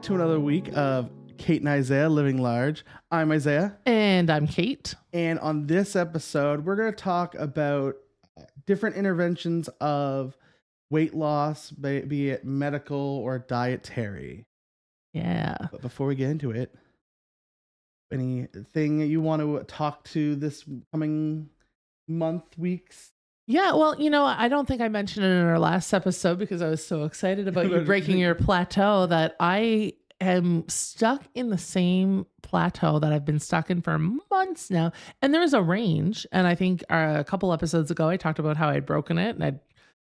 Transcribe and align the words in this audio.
back 0.00 0.06
to 0.06 0.14
another 0.14 0.40
week 0.40 0.74
of 0.74 1.10
Kate 1.36 1.60
and 1.60 1.68
Isaiah 1.68 2.08
Living 2.08 2.38
Large. 2.38 2.86
I'm 3.10 3.30
Isaiah. 3.32 3.76
And 3.84 4.30
I'm 4.30 4.46
Kate. 4.46 4.94
And 5.12 5.38
on 5.40 5.66
this 5.66 5.94
episode, 5.94 6.64
we're 6.64 6.76
going 6.76 6.90
to 6.90 6.96
talk 6.96 7.34
about 7.34 7.96
different 8.66 8.96
interventions 8.96 9.68
of 9.78 10.38
weight 10.88 11.12
loss, 11.12 11.70
be 11.70 12.30
it 12.30 12.46
medical 12.46 12.98
or 12.98 13.40
dietary. 13.40 14.46
Yeah. 15.12 15.58
But 15.70 15.82
before 15.82 16.06
we 16.06 16.14
get 16.14 16.30
into 16.30 16.50
it, 16.50 16.74
anything 18.10 19.02
you 19.02 19.20
want 19.20 19.42
to 19.42 19.62
talk 19.64 20.04
to 20.04 20.34
this 20.34 20.64
coming 20.94 21.50
month, 22.08 22.56
weeks? 22.56 23.12
Yeah, 23.50 23.72
well, 23.72 24.00
you 24.00 24.10
know, 24.10 24.24
I 24.24 24.46
don't 24.46 24.68
think 24.68 24.80
I 24.80 24.86
mentioned 24.86 25.26
it 25.26 25.30
in 25.30 25.44
our 25.44 25.58
last 25.58 25.92
episode 25.92 26.38
because 26.38 26.62
I 26.62 26.68
was 26.68 26.86
so 26.86 27.02
excited 27.02 27.48
about 27.48 27.68
you 27.68 27.80
breaking 27.84 28.18
your 28.18 28.36
plateau 28.36 29.06
that 29.06 29.34
I 29.40 29.94
am 30.20 30.68
stuck 30.68 31.24
in 31.34 31.50
the 31.50 31.58
same 31.58 32.26
plateau 32.42 33.00
that 33.00 33.12
I've 33.12 33.24
been 33.24 33.40
stuck 33.40 33.68
in 33.68 33.82
for 33.82 33.98
months 33.98 34.70
now. 34.70 34.92
And 35.20 35.34
there's 35.34 35.52
a 35.52 35.60
range. 35.60 36.28
And 36.30 36.46
I 36.46 36.54
think 36.54 36.84
uh, 36.90 37.16
a 37.18 37.24
couple 37.24 37.52
episodes 37.52 37.90
ago, 37.90 38.08
I 38.08 38.16
talked 38.16 38.38
about 38.38 38.56
how 38.56 38.68
I'd 38.68 38.86
broken 38.86 39.18
it 39.18 39.34
and 39.34 39.42
I'd 39.42 39.58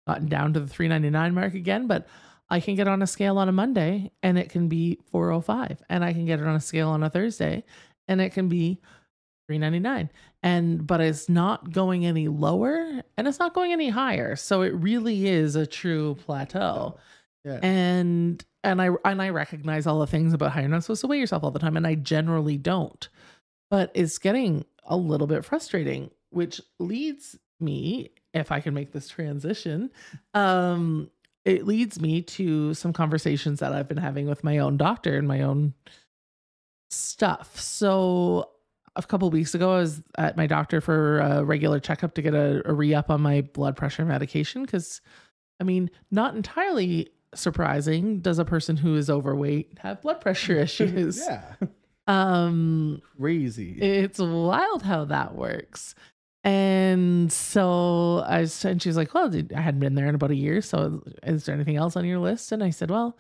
gotten 0.06 0.28
down 0.28 0.52
to 0.56 0.60
the 0.60 0.68
399 0.68 1.34
mark 1.34 1.54
again. 1.54 1.88
But 1.88 2.08
I 2.50 2.60
can 2.60 2.76
get 2.76 2.90
on 2.90 3.02
a 3.02 3.08
scale 3.08 3.38
on 3.38 3.48
a 3.48 3.54
Monday 3.54 4.12
and 4.22 4.38
it 4.38 4.50
can 4.50 4.68
be 4.68 5.00
405. 5.12 5.82
And 5.90 6.04
I 6.04 6.12
can 6.12 6.26
get 6.26 6.42
it 6.42 6.46
on 6.46 6.58
a 6.58 6.60
scale 6.60 6.90
on 6.90 7.04
a 7.04 7.10
Thursday 7.10 7.64
and 8.10 8.20
it 8.20 8.34
can 8.34 8.50
be 8.50 8.82
399 9.48 10.10
and 10.44 10.86
but 10.86 11.02
it's 11.02 11.30
not 11.30 11.72
going 11.72 12.06
any 12.06 12.28
lower 12.28 13.02
and 13.18 13.28
it's 13.28 13.40
not 13.40 13.54
going 13.54 13.72
any 13.72 13.90
higher. 13.90 14.36
So 14.36 14.62
it 14.62 14.74
really 14.74 15.28
is 15.28 15.56
a 15.56 15.66
true 15.66 16.16
plateau. 16.26 16.98
Yeah. 17.46 17.60
and 17.64 18.44
and 18.66 18.82
i 18.82 18.90
and 19.06 19.22
i 19.22 19.30
recognize 19.30 19.88
all 19.88 20.00
the 20.00 20.08
things 20.08 20.34
about 20.34 20.52
how 20.52 20.60
you're 20.60 20.70
not 20.70 20.84
supposed 20.84 21.00
to 21.02 21.08
weigh 21.08 21.20
yourself 21.20 21.42
all 21.42 21.52
the 21.52 21.60
time 21.60 21.78
and 21.78 21.88
i 21.88 21.96
generally 21.96 22.58
don't. 22.58 23.08
But 23.70 23.92
it's 23.94 24.18
getting 24.18 24.66
a 24.84 24.98
little 24.98 25.28
bit 25.28 25.46
frustrating 25.46 26.12
which 26.32 26.60
leads 26.80 27.38
me 27.62 28.12
if 28.34 28.52
i 28.52 28.60
can 28.60 28.74
make 28.74 28.92
this 28.92 29.08
transition 29.08 29.90
um 30.34 31.10
it 31.46 31.66
leads 31.66 32.02
me 32.02 32.22
to 32.22 32.74
some 32.74 32.92
conversations 32.94 33.60
that 33.60 33.72
i've 33.72 33.88
been 33.88 33.98
having 33.98 34.28
with 34.28 34.44
my 34.44 34.58
own 34.58 34.78
doctor 34.78 35.18
and 35.18 35.28
my 35.28 35.42
own 35.42 35.74
stuff. 36.92 37.60
So 37.60 38.50
a 38.96 39.04
couple 39.04 39.30
weeks 39.30 39.56
ago, 39.56 39.74
I 39.74 39.80
was 39.80 40.02
at 40.18 40.38
my 40.38 40.48
doctor 40.48 40.82
for 40.82 41.20
a 41.20 41.44
regular 41.44 41.80
checkup 41.80 42.14
to 42.16 42.22
get 42.22 42.34
a, 42.34 42.62
a 42.70 42.74
re 42.74 42.94
up 42.94 43.10
on 43.10 43.22
my 43.22 43.42
blood 43.42 43.76
pressure 43.76 44.06
medication. 44.06 44.64
Because, 44.64 45.02
I 45.60 45.64
mean, 45.64 45.90
not 46.12 46.36
entirely 46.36 47.10
surprising 47.36 48.20
does 48.20 48.40
a 48.40 48.46
person 48.46 48.78
who 48.78 48.96
is 48.96 49.10
overweight 49.10 49.78
have 49.80 50.02
blood 50.02 50.22
pressure 50.22 50.58
issues. 50.60 51.20
yeah. 51.20 51.56
Um, 52.08 53.02
crazy. 53.20 53.78
It's 53.80 54.20
wild 54.20 54.82
how 54.82 55.06
that 55.06 55.36
works. 55.36 55.94
And 56.44 57.32
so 57.32 58.24
I 58.26 58.40
was, 58.42 58.64
and 58.64 58.82
she's 58.82 58.96
like, 58.96 59.14
well, 59.14 59.32
I 59.56 59.62
hadn't 59.62 59.82
been 59.82 59.96
there 59.96 60.08
in 60.08 60.16
about 60.16 60.32
a 60.32 60.36
year. 60.36 60.62
So 60.62 61.04
is 61.24 61.46
there 61.46 61.54
anything 61.54 61.76
else 61.76 61.98
on 61.98 62.06
your 62.06 62.20
list? 62.20 62.52
And 62.52 62.64
I 62.64 62.70
said, 62.70 62.90
well, 62.90 63.18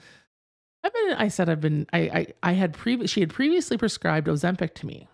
I've 0.83 0.93
been, 0.93 1.13
I 1.13 1.27
said, 1.27 1.49
I've 1.49 1.59
been, 1.59 1.85
I, 1.91 1.99
I, 1.99 2.27
I 2.43 2.53
had 2.53 2.73
pre, 2.73 3.05
she 3.07 3.19
had 3.19 3.29
previously 3.29 3.77
prescribed 3.77 4.27
Ozempic 4.27 4.73
to 4.75 4.85
me. 4.85 5.08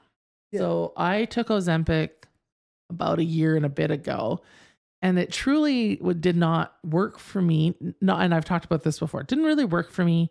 So 0.60 0.94
I 0.98 1.26
took 1.26 1.48
Ozempic 1.48 2.10
about 2.90 3.20
a 3.20 3.24
year 3.24 3.56
and 3.56 3.66
a 3.66 3.70
bit 3.70 3.92
ago, 3.92 4.42
and 5.02 5.20
it 5.20 5.32
truly 5.32 5.96
did 6.20 6.36
not 6.36 6.76
work 6.84 7.20
for 7.20 7.42
me. 7.42 7.76
Not, 8.02 8.22
and 8.22 8.34
I've 8.34 8.46
talked 8.46 8.66
about 8.66 8.84
this 8.84 9.00
before. 9.00 9.22
It 9.22 9.28
didn't 9.28 9.46
really 9.46 9.66
work 9.66 9.92
for 9.92 10.04
me. 10.04 10.30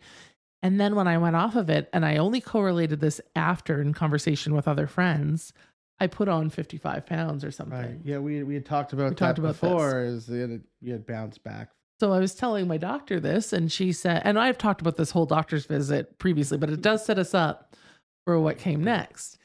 And 0.63 0.81
then 0.81 0.95
when 0.95 1.07
I 1.07 1.19
went 1.19 1.37
off 1.37 1.57
of 1.57 1.69
it, 1.69 1.91
and 1.93 2.07
I 2.07 2.17
only 2.17 2.41
correlated 2.41 3.01
this 3.01 3.21
after 3.37 3.81
in 3.83 3.93
conversation 3.93 4.55
with 4.55 4.67
other 4.67 4.87
friends, 4.87 5.53
I 6.01 6.07
put 6.07 6.29
on 6.29 6.51
55 6.51 7.07
pounds 7.07 7.45
or 7.45 7.51
something. 7.51 7.79
Right. 7.79 7.99
Yeah, 8.03 8.19
we 8.19 8.43
we 8.43 8.55
had 8.55 8.67
talked 8.67 8.93
about 8.93 9.05
we 9.05 9.09
that 9.11 9.19
talked 9.19 9.39
about 9.39 9.61
before. 9.61 10.05
This. 10.05 10.29
Is 10.29 10.61
you 10.81 10.93
had 10.93 11.07
bounced 11.07 11.45
back. 11.45 11.71
So 12.01 12.13
I 12.13 12.19
was 12.19 12.35
telling 12.35 12.67
my 12.67 12.77
doctor 12.77 13.21
this, 13.21 13.53
and 13.53 13.71
she 13.71 13.93
said, 13.93 14.23
and 14.25 14.39
I've 14.39 14.59
talked 14.59 14.81
about 14.81 14.97
this 14.97 15.13
whole 15.13 15.27
doctor's 15.27 15.67
visit 15.67 16.19
previously, 16.19 16.59
but 16.59 16.69
it 16.69 16.83
does 16.83 17.05
set 17.05 17.19
us 17.19 17.35
up 17.35 17.77
for 18.27 18.41
what 18.41 18.59
came 18.59 18.83
next 18.83 19.39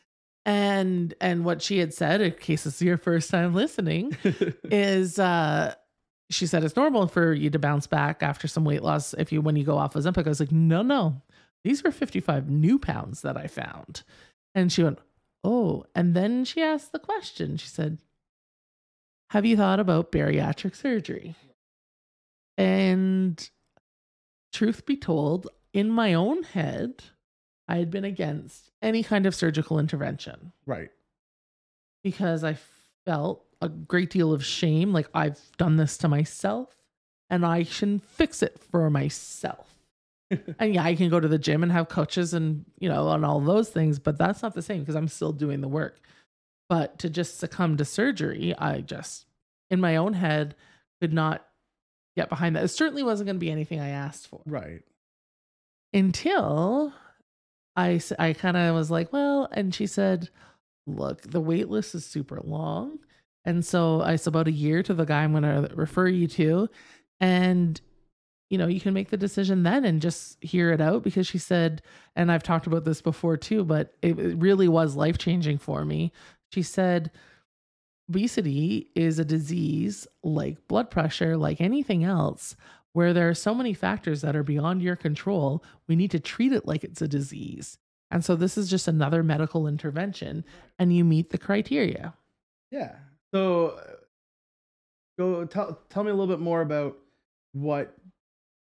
and 0.49 1.13
and 1.21 1.45
what 1.45 1.61
she 1.61 1.77
had 1.77 1.93
said 1.93 2.21
in 2.21 2.31
case 2.31 2.63
this 2.63 2.75
is 2.75 2.81
your 2.81 2.97
first 2.97 3.29
time 3.29 3.53
listening 3.53 4.17
is 4.63 5.19
uh 5.19 5.75
she 6.31 6.47
said 6.47 6.63
it's 6.63 6.75
normal 6.75 7.05
for 7.05 7.33
you 7.33 7.51
to 7.51 7.59
bounce 7.59 7.85
back 7.85 8.23
after 8.23 8.47
some 8.47 8.65
weight 8.65 8.81
loss 8.81 9.13
if 9.13 9.31
you 9.31 9.41
when 9.41 9.55
you 9.55 9.63
go 9.63 9.77
off 9.77 9.95
of 9.95 10.03
Ozempic. 10.03 10.25
I 10.25 10.29
was 10.29 10.39
like, 10.39 10.51
no, 10.51 10.81
no, 10.81 11.21
these 11.63 11.83
were 11.83 11.91
55 11.91 12.49
new 12.49 12.79
pounds 12.79 13.21
that 13.21 13.37
I 13.37 13.47
found. 13.47 14.03
And 14.55 14.71
she 14.71 14.83
went, 14.83 14.99
oh. 15.43 15.85
And 15.95 16.15
then 16.15 16.45
she 16.45 16.61
asked 16.61 16.91
the 16.91 16.99
question. 16.99 17.57
She 17.57 17.67
said, 17.67 17.97
have 19.31 19.45
you 19.45 19.57
thought 19.57 19.79
about 19.79 20.11
bariatric 20.11 20.75
surgery? 20.75 21.35
And 22.57 23.49
truth 24.53 24.85
be 24.85 24.97
told, 24.97 25.47
in 25.73 25.89
my 25.89 26.13
own 26.13 26.43
head, 26.43 27.03
I 27.69 27.77
had 27.77 27.91
been 27.91 28.03
against 28.03 28.71
any 28.81 29.03
kind 29.03 29.27
of 29.27 29.35
surgical 29.35 29.77
intervention. 29.77 30.51
Right. 30.65 30.89
Because 32.03 32.43
I 32.43 32.57
felt 33.05 33.45
a 33.61 33.69
great 33.69 34.09
deal 34.09 34.33
of 34.33 34.43
shame. 34.43 34.91
Like 34.91 35.07
I've 35.13 35.39
done 35.57 35.77
this 35.77 35.97
to 35.99 36.07
myself 36.07 36.75
and 37.29 37.45
I 37.45 37.65
can 37.65 37.99
fix 37.99 38.41
it 38.41 38.59
for 38.71 38.89
myself. 38.89 39.67
and 40.59 40.73
yeah, 40.73 40.83
I 40.83 40.95
can 40.95 41.09
go 41.09 41.19
to 41.19 41.27
the 41.27 41.37
gym 41.37 41.61
and 41.61 41.71
have 41.71 41.89
coaches 41.89 42.33
and, 42.33 42.65
you 42.79 42.89
know, 42.89 43.11
and 43.11 43.23
all 43.23 43.39
those 43.39 43.69
things, 43.69 43.99
but 43.99 44.17
that's 44.17 44.41
not 44.41 44.55
the 44.55 44.63
same 44.63 44.79
because 44.79 44.95
I'm 44.95 45.07
still 45.07 45.31
doing 45.31 45.61
the 45.61 45.67
work. 45.67 45.99
But 46.69 46.97
to 46.99 47.09
just 47.09 47.39
succumb 47.39 47.77
to 47.77 47.85
surgery, 47.85 48.55
I 48.57 48.81
just, 48.81 49.25
in 49.69 49.79
my 49.79 49.95
own 49.95 50.13
head, 50.13 50.55
could 51.01 51.13
not 51.13 51.45
get 52.15 52.29
behind 52.29 52.55
that. 52.55 52.63
It 52.63 52.69
certainly 52.69 53.03
wasn't 53.03 53.27
going 53.27 53.37
to 53.37 53.45
be 53.45 53.51
anything 53.51 53.79
I 53.79 53.89
asked 53.89 54.27
for. 54.27 54.41
Right. 54.45 54.81
Until 55.93 56.93
I, 57.75 57.99
I 58.17 58.33
kind 58.33 58.57
of 58.57 58.75
was 58.75 58.91
like, 58.91 59.13
well, 59.13 59.47
and 59.51 59.73
she 59.73 59.87
said, 59.87 60.29
look, 60.85 61.21
the 61.21 61.41
wait 61.41 61.69
list 61.69 61.95
is 61.95 62.05
super 62.05 62.39
long. 62.43 62.99
And 63.45 63.65
so 63.65 64.01
I, 64.01 64.15
said, 64.15 64.31
about 64.31 64.47
a 64.47 64.51
year 64.51 64.83
to 64.83 64.93
the 64.93 65.05
guy 65.05 65.23
I'm 65.23 65.31
going 65.31 65.43
to 65.43 65.73
refer 65.75 66.07
you 66.07 66.27
to. 66.27 66.69
And, 67.21 67.79
you 68.49 68.57
know, 68.57 68.67
you 68.67 68.81
can 68.81 68.93
make 68.93 69.09
the 69.09 69.17
decision 69.17 69.63
then 69.63 69.85
and 69.85 70.01
just 70.01 70.43
hear 70.43 70.71
it 70.71 70.81
out 70.81 71.03
because 71.03 71.27
she 71.27 71.37
said, 71.37 71.81
and 72.15 72.31
I've 72.31 72.43
talked 72.43 72.67
about 72.67 72.85
this 72.85 73.01
before 73.01 73.37
too, 73.37 73.63
but 73.63 73.93
it, 74.01 74.19
it 74.19 74.37
really 74.37 74.67
was 74.67 74.95
life 74.95 75.17
changing 75.17 75.57
for 75.57 75.85
me. 75.85 76.11
She 76.51 76.63
said, 76.63 77.11
obesity 78.09 78.89
is 78.95 79.19
a 79.19 79.25
disease 79.25 80.07
like 80.23 80.67
blood 80.67 80.89
pressure, 80.89 81.37
like 81.37 81.61
anything 81.61 82.03
else, 82.03 82.55
where 82.93 83.13
there 83.13 83.29
are 83.29 83.35
so 83.35 83.53
many 83.53 83.73
factors 83.73 84.21
that 84.21 84.35
are 84.35 84.43
beyond 84.43 84.81
your 84.81 84.95
control, 84.95 85.63
we 85.87 85.95
need 85.95 86.11
to 86.11 86.19
treat 86.19 86.51
it 86.51 86.65
like 86.65 86.83
it's 86.83 87.01
a 87.01 87.07
disease. 87.07 87.77
And 88.11 88.25
so 88.25 88.35
this 88.35 88.57
is 88.57 88.69
just 88.69 88.87
another 88.87 89.21
medical 89.23 89.67
intervention 89.67 90.43
and 90.79 90.95
you 90.95 91.03
meet 91.03 91.29
the 91.29 91.37
criteria. 91.37 92.13
Yeah. 92.71 92.95
So 93.33 93.77
uh, 93.79 93.93
go 95.17 95.45
tell 95.45 95.79
tell 95.89 96.03
me 96.03 96.09
a 96.09 96.13
little 96.13 96.33
bit 96.33 96.39
more 96.39 96.61
about 96.61 96.97
what 97.51 97.95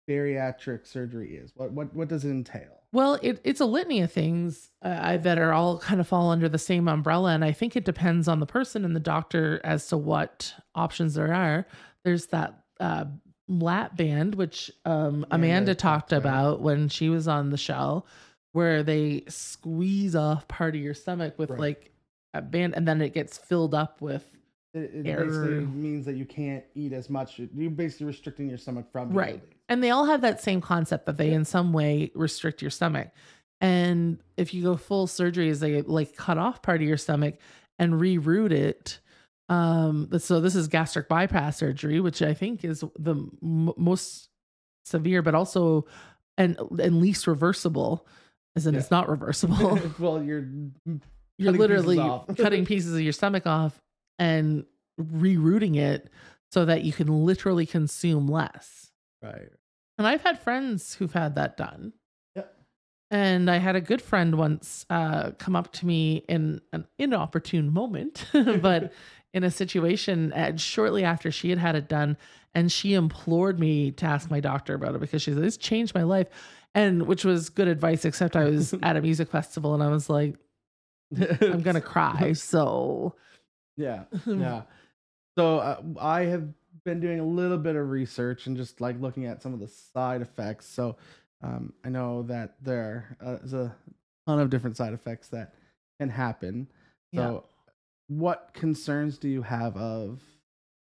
bariatric 0.08 0.86
surgery 0.86 1.36
is. 1.36 1.52
What 1.54 1.72
what 1.72 1.94
what 1.94 2.08
does 2.08 2.24
it 2.24 2.30
entail? 2.30 2.76
Well, 2.92 3.18
it, 3.20 3.40
it's 3.44 3.60
a 3.60 3.66
litany 3.66 4.00
of 4.00 4.12
things 4.12 4.70
uh, 4.80 5.18
that 5.18 5.38
are 5.38 5.52
all 5.52 5.78
kind 5.78 6.00
of 6.00 6.08
fall 6.08 6.30
under 6.30 6.48
the 6.48 6.56
same 6.56 6.88
umbrella, 6.88 7.34
and 7.34 7.44
I 7.44 7.52
think 7.52 7.76
it 7.76 7.84
depends 7.84 8.26
on 8.26 8.40
the 8.40 8.46
person 8.46 8.84
and 8.86 8.96
the 8.96 9.00
doctor 9.00 9.60
as 9.64 9.88
to 9.88 9.98
what 9.98 10.54
options 10.74 11.14
there 11.14 11.34
are. 11.34 11.66
There's 12.04 12.26
that 12.28 12.62
uh, 12.80 13.06
lap 13.48 13.96
band, 13.96 14.34
which 14.34 14.70
um, 14.84 15.26
Amanda 15.30 15.74
talked 15.74 16.12
about 16.12 16.60
when 16.60 16.88
she 16.88 17.08
was 17.08 17.28
on 17.28 17.50
the 17.50 17.56
show, 17.56 18.04
where 18.52 18.82
they 18.82 19.22
squeeze 19.28 20.16
off 20.16 20.48
part 20.48 20.74
of 20.74 20.80
your 20.80 20.94
stomach 20.94 21.38
with 21.38 21.50
right. 21.50 21.60
like 21.60 21.90
a 22.34 22.42
band, 22.42 22.74
and 22.76 22.86
then 22.86 23.00
it 23.00 23.14
gets 23.14 23.38
filled 23.38 23.74
up 23.74 24.00
with. 24.00 24.24
It, 24.74 24.90
it 24.94 25.04
basically 25.04 25.60
means 25.60 26.04
that 26.04 26.16
you 26.16 26.26
can't 26.26 26.64
eat 26.74 26.92
as 26.92 27.08
much. 27.08 27.38
You're 27.38 27.70
basically 27.70 28.06
restricting 28.06 28.48
your 28.48 28.58
stomach 28.58 28.86
from 28.92 29.10
right. 29.10 29.42
And 29.68 29.82
they 29.82 29.90
all 29.90 30.04
have 30.04 30.20
that 30.20 30.40
same 30.40 30.60
concept 30.60 31.06
that 31.06 31.16
they, 31.16 31.32
in 31.32 31.44
some 31.44 31.72
way, 31.72 32.10
restrict 32.14 32.62
your 32.62 32.70
stomach. 32.70 33.08
And 33.60 34.18
if 34.36 34.52
you 34.52 34.62
go 34.62 34.76
full 34.76 35.06
surgery, 35.06 35.48
is 35.48 35.60
they 35.60 35.82
like 35.82 36.14
cut 36.14 36.38
off 36.38 36.62
part 36.62 36.82
of 36.82 36.86
your 36.86 36.98
stomach 36.98 37.36
and 37.78 37.94
reroute 37.94 38.52
it 38.52 38.98
um, 39.48 40.08
so 40.18 40.40
this 40.40 40.54
is 40.54 40.68
gastric 40.68 41.08
bypass 41.08 41.58
surgery, 41.58 42.00
which 42.00 42.22
I 42.22 42.34
think 42.34 42.64
is 42.64 42.84
the 42.98 43.14
m- 43.42 43.72
most 43.76 44.28
severe, 44.84 45.22
but 45.22 45.34
also 45.34 45.86
and 46.36 46.58
and 46.78 47.00
least 47.00 47.26
reversible, 47.26 48.06
as 48.56 48.66
in 48.66 48.74
yeah. 48.74 48.80
it's 48.80 48.90
not 48.90 49.08
reversible. 49.08 49.78
well, 49.98 50.22
you're 50.22 50.46
you're 51.38 51.52
literally 51.52 51.96
cutting 52.36 52.64
pieces 52.64 52.94
of 52.94 53.00
your 53.00 53.12
stomach 53.12 53.46
off 53.46 53.78
and 54.18 54.64
rerouting 55.00 55.76
it 55.76 56.10
so 56.50 56.64
that 56.64 56.82
you 56.82 56.92
can 56.92 57.24
literally 57.24 57.66
consume 57.66 58.26
less. 58.26 58.90
Right. 59.22 59.50
And 59.98 60.06
I've 60.06 60.22
had 60.22 60.40
friends 60.40 60.94
who've 60.94 61.12
had 61.12 61.36
that 61.36 61.56
done. 61.56 61.92
And 63.10 63.48
I 63.48 63.58
had 63.58 63.76
a 63.76 63.80
good 63.80 64.02
friend 64.02 64.36
once 64.36 64.84
uh, 64.90 65.30
come 65.38 65.54
up 65.54 65.72
to 65.74 65.86
me 65.86 66.24
in 66.28 66.60
an 66.72 66.86
inopportune 66.98 67.72
moment, 67.72 68.24
but 68.32 68.92
in 69.34 69.44
a 69.44 69.50
situation 69.50 70.32
and 70.32 70.60
shortly 70.60 71.04
after 71.04 71.30
she 71.30 71.50
had 71.50 71.58
had 71.58 71.76
it 71.76 71.88
done, 71.88 72.16
and 72.54 72.72
she 72.72 72.94
implored 72.94 73.60
me 73.60 73.90
to 73.92 74.06
ask 74.06 74.30
my 74.30 74.40
doctor 74.40 74.74
about 74.74 74.94
it 74.94 75.00
because 75.00 75.22
she 75.22 75.32
said, 75.32 75.42
This 75.42 75.56
changed 75.56 75.94
my 75.94 76.02
life. 76.02 76.28
And 76.74 77.06
which 77.06 77.24
was 77.24 77.48
good 77.48 77.68
advice, 77.68 78.04
except 78.04 78.36
I 78.36 78.44
was 78.44 78.74
at 78.82 78.96
a 78.96 79.02
music 79.02 79.30
festival 79.30 79.74
and 79.74 79.82
I 79.82 79.88
was 79.88 80.08
like, 80.08 80.36
I'm 81.18 81.62
going 81.62 81.74
to 81.74 81.80
cry. 81.80 82.32
So, 82.32 83.14
Yeah, 83.76 84.04
yeah. 84.26 84.62
So 85.38 85.58
uh, 85.58 85.82
I 86.00 86.22
have 86.22 86.48
been 86.84 87.00
doing 87.00 87.20
a 87.20 87.24
little 87.24 87.58
bit 87.58 87.76
of 87.76 87.90
research 87.90 88.46
and 88.46 88.56
just 88.56 88.80
like 88.80 88.98
looking 89.00 89.26
at 89.26 89.42
some 89.42 89.52
of 89.52 89.60
the 89.60 89.68
side 89.68 90.22
effects. 90.22 90.66
So 90.66 90.96
um, 91.42 91.74
I 91.84 91.90
know 91.90 92.22
that 92.22 92.54
there 92.62 93.16
uh, 93.24 93.36
is 93.44 93.52
a 93.52 93.74
ton 94.26 94.40
of 94.40 94.48
different 94.48 94.76
side 94.76 94.94
effects 94.94 95.28
that 95.28 95.54
can 96.00 96.08
happen. 96.08 96.68
So, 97.14 97.44
what 98.08 98.50
concerns 98.52 99.18
do 99.18 99.28
you 99.28 99.42
have 99.42 99.76
of 99.76 100.20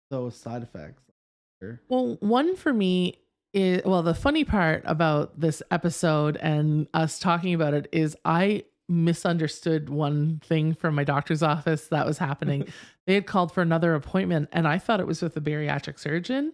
those 0.09 0.35
side 0.35 0.63
effects? 0.63 1.01
Well, 1.89 2.17
one 2.19 2.55
for 2.55 2.73
me 2.73 3.19
is 3.53 3.81
well, 3.85 4.03
the 4.03 4.13
funny 4.13 4.43
part 4.43 4.83
about 4.85 5.39
this 5.39 5.63
episode 5.71 6.37
and 6.37 6.87
us 6.93 7.17
talking 7.17 7.53
about 7.53 7.73
it 7.73 7.87
is 7.91 8.15
I 8.25 8.65
misunderstood 8.87 9.89
one 9.89 10.41
thing 10.45 10.75
from 10.75 10.93
my 10.93 11.03
doctor's 11.03 11.41
office 11.41 11.87
that 11.87 12.05
was 12.05 12.17
happening. 12.17 12.67
they 13.07 13.15
had 13.15 13.25
called 13.25 13.51
for 13.51 13.61
another 13.61 13.95
appointment 13.95 14.49
and 14.51 14.67
I 14.67 14.77
thought 14.77 14.99
it 14.99 15.07
was 15.07 15.21
with 15.21 15.35
a 15.37 15.41
bariatric 15.41 15.97
surgeon. 15.97 16.53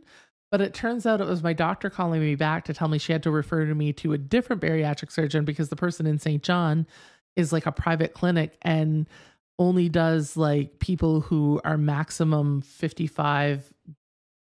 But 0.51 0.61
it 0.61 0.73
turns 0.73 1.05
out 1.05 1.21
it 1.21 1.27
was 1.27 1.43
my 1.43 1.53
doctor 1.53 1.89
calling 1.89 2.19
me 2.19 2.35
back 2.35 2.65
to 2.65 2.73
tell 2.73 2.89
me 2.89 2.97
she 2.97 3.13
had 3.13 3.23
to 3.23 3.31
refer 3.31 3.65
to 3.65 3.73
me 3.73 3.93
to 3.93 4.11
a 4.11 4.17
different 4.17 4.61
bariatric 4.61 5.09
surgeon 5.09 5.45
because 5.45 5.69
the 5.69 5.77
person 5.77 6.05
in 6.05 6.19
St. 6.19 6.43
John 6.43 6.87
is 7.37 7.53
like 7.53 7.65
a 7.65 7.71
private 7.71 8.13
clinic 8.13 8.57
and 8.61 9.07
only 9.59 9.89
does 9.89 10.35
like 10.35 10.79
people 10.79 11.21
who 11.21 11.61
are 11.63 11.77
maximum 11.77 12.61
55 12.61 13.73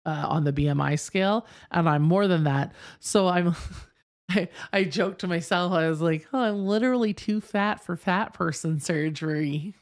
uh, 0.06 0.26
on 0.28 0.44
the 0.44 0.54
BMI 0.54 1.00
scale, 1.00 1.46
and 1.72 1.90
I'm 1.90 2.04
more 2.04 2.28
than 2.28 2.44
that. 2.46 2.74
So 3.00 3.28
I'm. 3.28 3.56
I, 4.28 4.50
I 4.74 4.86
joked 4.86 5.22
to 5.22 5.28
myself, 5.28 5.72
I 5.72 5.88
was 5.88 6.02
like, 6.02 6.26
oh, 6.34 6.40
I'm 6.40 6.66
literally 6.66 7.14
too 7.14 7.40
fat 7.40 7.84
for 7.84 7.96
fat 7.96 8.34
person 8.34 8.80
surgery. 8.80 9.76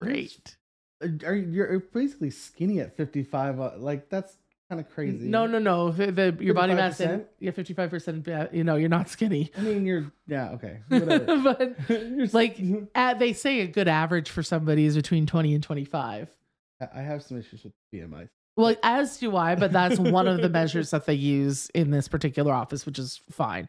Great. 0.00 0.56
Are 1.02 1.34
you, 1.34 1.50
you're 1.50 1.80
basically 1.80 2.30
skinny 2.30 2.80
at 2.80 2.96
55? 2.96 3.60
Uh, 3.60 3.72
like 3.76 4.08
that's 4.08 4.38
kind 4.70 4.80
of 4.80 4.88
crazy. 4.90 5.26
No, 5.28 5.46
no, 5.46 5.58
no. 5.58 5.90
The, 5.90 6.12
the- 6.12 6.36
your 6.40 6.54
body 6.54 6.72
mass, 6.74 6.98
in, 7.00 7.26
yeah, 7.40 7.50
55%, 7.50 8.54
you 8.54 8.64
know, 8.64 8.76
you're 8.76 8.88
not 8.88 9.08
skinny. 9.10 9.50
I 9.58 9.60
mean 9.60 9.84
you're 9.84 10.10
yeah 10.26 10.50
okay 10.52 10.78
but 10.88 11.76
You're 11.88 12.26
like, 12.28 12.58
uh, 12.94 13.14
they 13.14 13.32
say 13.34 13.60
a 13.60 13.66
good 13.66 13.88
average 13.88 14.30
for 14.30 14.42
somebody 14.42 14.84
is 14.86 14.94
between 14.96 15.26
20 15.26 15.54
and 15.54 15.62
25. 15.62 16.28
I- 16.80 16.88
I 16.94 17.02
have 17.02 17.22
some 17.22 17.38
issues 17.38 17.64
with 17.64 17.72
BMI. 17.92 18.28
Well, 18.56 18.74
as 18.82 19.18
do 19.18 19.36
I, 19.36 19.54
but 19.54 19.72
that's 19.72 19.98
one 19.98 20.26
of 20.28 20.40
the 20.42 20.48
measures 20.48 20.90
that 20.90 21.06
they 21.06 21.14
use 21.14 21.68
in 21.74 21.90
this 21.90 22.08
particular 22.08 22.52
office, 22.52 22.84
which 22.86 22.98
is 22.98 23.20
fine. 23.30 23.68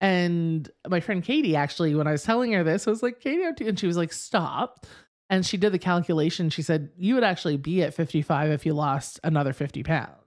And 0.00 0.70
my 0.88 1.00
friend 1.00 1.22
Katie, 1.22 1.56
actually, 1.56 1.94
when 1.94 2.06
I 2.06 2.12
was 2.12 2.22
telling 2.22 2.52
her 2.52 2.64
this, 2.64 2.86
I 2.86 2.90
was 2.90 3.02
like, 3.02 3.20
Katie, 3.20 3.42
and 3.66 3.78
she 3.78 3.86
was 3.86 3.96
like, 3.98 4.12
stop. 4.12 4.86
And 5.28 5.44
she 5.44 5.56
did 5.58 5.72
the 5.72 5.78
calculation. 5.78 6.48
She 6.48 6.62
said, 6.62 6.90
you 6.96 7.14
would 7.14 7.24
actually 7.24 7.56
be 7.58 7.82
at 7.82 7.92
55 7.94 8.50
if 8.50 8.64
you 8.66 8.72
lost 8.72 9.20
another 9.22 9.52
50 9.52 9.82
pounds. 9.82 10.19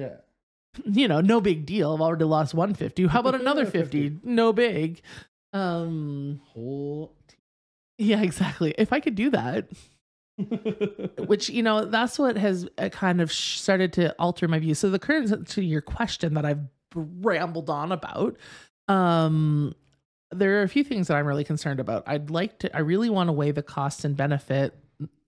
Yeah. 0.00 0.16
You 0.84 1.08
know, 1.08 1.20
no 1.20 1.40
big 1.40 1.66
deal. 1.66 1.92
I've 1.94 2.00
already 2.00 2.24
lost 2.24 2.54
150. 2.54 3.06
How 3.08 3.20
about 3.20 3.34
another 3.40 3.66
50? 3.66 4.20
No 4.22 4.52
big. 4.52 5.02
Um, 5.52 6.40
Whole. 6.44 7.12
yeah, 7.98 8.22
exactly. 8.22 8.74
If 8.78 8.92
I 8.92 9.00
could 9.00 9.14
do 9.16 9.30
that, 9.30 9.68
which 11.26 11.50
you 11.50 11.62
know 11.62 11.84
that's 11.84 12.18
what 12.18 12.36
has 12.36 12.66
uh, 12.78 12.88
kind 12.88 13.20
of 13.20 13.30
started 13.32 13.92
to 13.94 14.14
alter 14.18 14.48
my 14.48 14.58
view 14.58 14.74
so 14.74 14.88
the 14.88 14.98
current 14.98 15.46
to 15.46 15.62
your 15.62 15.82
question 15.82 16.32
that 16.32 16.46
i've 16.46 16.60
rambled 16.94 17.68
on 17.68 17.92
about 17.92 18.38
um 18.88 19.74
there 20.30 20.58
are 20.58 20.62
a 20.62 20.68
few 20.68 20.82
things 20.82 21.08
that 21.08 21.16
i'm 21.18 21.26
really 21.26 21.44
concerned 21.44 21.78
about 21.78 22.02
i'd 22.06 22.30
like 22.30 22.58
to 22.58 22.74
i 22.74 22.80
really 22.80 23.10
want 23.10 23.28
to 23.28 23.32
weigh 23.32 23.50
the 23.50 23.62
cost 23.62 24.04
and 24.06 24.16
benefit 24.16 24.74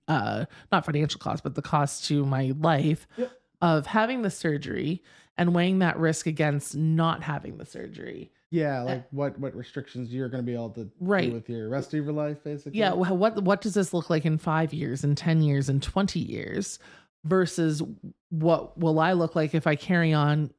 uh 0.08 0.46
not 0.70 0.86
financial 0.86 1.18
cost 1.20 1.42
but 1.42 1.54
the 1.56 1.62
cost 1.62 2.06
to 2.06 2.24
my 2.24 2.54
life 2.58 3.06
Yep. 3.18 3.32
Of 3.62 3.86
having 3.86 4.20
the 4.20 4.28
surgery 4.30 5.02
and 5.38 5.54
weighing 5.54 5.78
that 5.78 5.98
risk 5.98 6.26
against 6.26 6.76
not 6.76 7.22
having 7.22 7.56
the 7.56 7.64
surgery 7.64 8.30
yeah, 8.50 8.82
uh, 8.82 8.84
like 8.84 9.06
what 9.12 9.38
what 9.38 9.54
restrictions 9.56 10.12
you're 10.12 10.28
going 10.28 10.42
to 10.44 10.46
be 10.46 10.52
able 10.52 10.68
to 10.70 10.90
Right. 11.00 11.30
do 11.30 11.32
with 11.34 11.48
your 11.48 11.70
rest 11.70 11.94
of 11.94 12.04
your 12.04 12.12
life, 12.12 12.44
basically. 12.44 12.78
Yeah, 12.78 12.90
wh- 12.90 13.16
what 13.18 13.42
what 13.42 13.62
does 13.62 13.72
this 13.72 13.94
look 13.94 14.10
like 14.10 14.26
in 14.26 14.36
5 14.36 14.74
years 14.74 15.04
in 15.04 15.14
10 15.14 15.40
years 15.40 15.70
in 15.70 15.80
20 15.80 16.20
years 16.20 16.78
versus 17.24 17.82
what 18.28 18.76
will 18.78 18.98
I 19.00 19.12
look 19.14 19.34
like 19.34 19.54
if 19.54 19.66
I 19.66 19.74
carry 19.74 20.12
on 20.12 20.50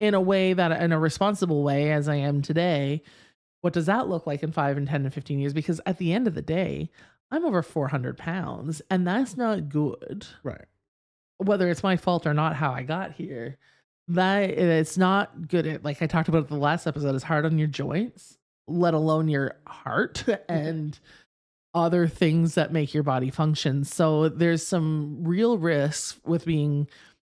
in 0.00 0.14
a 0.14 0.20
way 0.20 0.54
that 0.54 0.80
in 0.80 0.92
a 0.92 0.98
responsible 0.98 1.62
way 1.62 1.92
as 1.92 2.08
I 2.08 2.14
am 2.16 2.40
today? 2.40 3.02
What 3.60 3.74
does 3.74 3.84
that 3.84 4.08
look 4.08 4.26
like 4.26 4.42
in 4.42 4.50
5 4.52 4.78
and 4.78 4.86
10 4.88 5.04
and 5.04 5.12
15 5.12 5.38
years 5.38 5.52
because 5.52 5.78
at 5.84 5.98
the 5.98 6.14
end 6.14 6.26
of 6.26 6.34
the 6.34 6.40
day, 6.40 6.88
I'm 7.30 7.44
over 7.44 7.60
400 7.62 8.16
pounds 8.16 8.80
and 8.88 9.06
that's 9.06 9.36
not 9.36 9.68
good. 9.68 10.26
Right. 10.42 10.64
Whether 11.38 11.68
it's 11.68 11.82
my 11.82 11.96
fault 11.96 12.26
or 12.26 12.34
not 12.34 12.56
how 12.56 12.72
I 12.72 12.82
got 12.82 13.12
here. 13.12 13.58
That 14.08 14.50
it's 14.50 14.96
not 14.96 15.48
good 15.48 15.66
at 15.66 15.84
like 15.84 16.00
I 16.00 16.06
talked 16.06 16.28
about 16.28 16.48
the 16.48 16.56
last 16.56 16.86
episode, 16.86 17.14
it's 17.14 17.24
hard 17.24 17.44
on 17.44 17.58
your 17.58 17.66
joints, 17.66 18.38
let 18.68 18.94
alone 18.94 19.28
your 19.28 19.56
heart 19.66 20.24
and 20.48 20.98
other 21.74 22.08
things 22.08 22.54
that 22.54 22.72
make 22.72 22.94
your 22.94 23.02
body 23.02 23.30
function. 23.30 23.84
So 23.84 24.28
there's 24.28 24.66
some 24.66 25.24
real 25.24 25.58
risks 25.58 26.18
with 26.24 26.46
being 26.46 26.88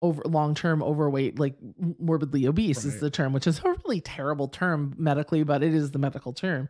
over 0.02 0.22
long-term 0.26 0.82
overweight, 0.82 1.38
like 1.38 1.54
morbidly 1.98 2.46
obese 2.46 2.84
is 2.84 3.00
the 3.00 3.10
term, 3.10 3.32
which 3.32 3.46
is 3.46 3.60
a 3.64 3.74
really 3.84 4.00
terrible 4.00 4.46
term 4.46 4.94
medically, 4.98 5.42
but 5.42 5.62
it 5.62 5.72
is 5.72 5.90
the 5.90 5.98
medical 5.98 6.32
term. 6.32 6.68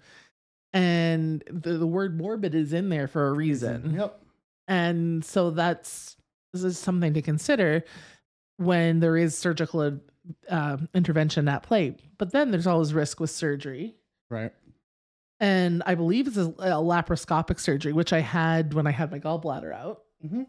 And 0.73 1.43
the, 1.51 1.73
the 1.79 1.87
word 1.87 2.17
morbid 2.17 2.55
is 2.55 2.73
in 2.73 2.89
there 2.89 3.09
for 3.09 3.29
a 3.29 3.33
reason. 3.33 3.95
Yep. 3.99 4.23
And 4.69 5.25
so 5.25 5.51
that's 5.51 6.17
this 6.63 6.75
is 6.75 6.79
something 6.79 7.15
to 7.15 7.23
consider 7.23 7.85
when 8.59 9.01
there 9.01 9.17
is 9.17 9.37
surgical 9.37 9.99
uh, 10.49 10.77
intervention 10.95 11.49
at 11.49 11.63
play. 11.63 11.97
But 12.19 12.33
then 12.33 12.51
there's 12.51 12.67
always 12.67 12.95
risk 12.95 13.21
with 13.21 13.31
surgery. 13.31 13.95
Right. 14.31 14.53
And 15.39 15.83
I 15.85 15.95
believe 15.95 16.27
it's 16.27 16.37
a, 16.39 16.49
a 16.59 16.81
laparoscopic 16.81 17.61
surgery, 17.61 17.93
which 17.93 18.13
I 18.13 18.21
had 18.21 18.73
when 18.73 18.87
I 18.87 18.91
had 18.91 19.11
my 19.11 19.19
gallbladder 19.19 19.75
out, 19.75 20.03
hmm 20.27 20.43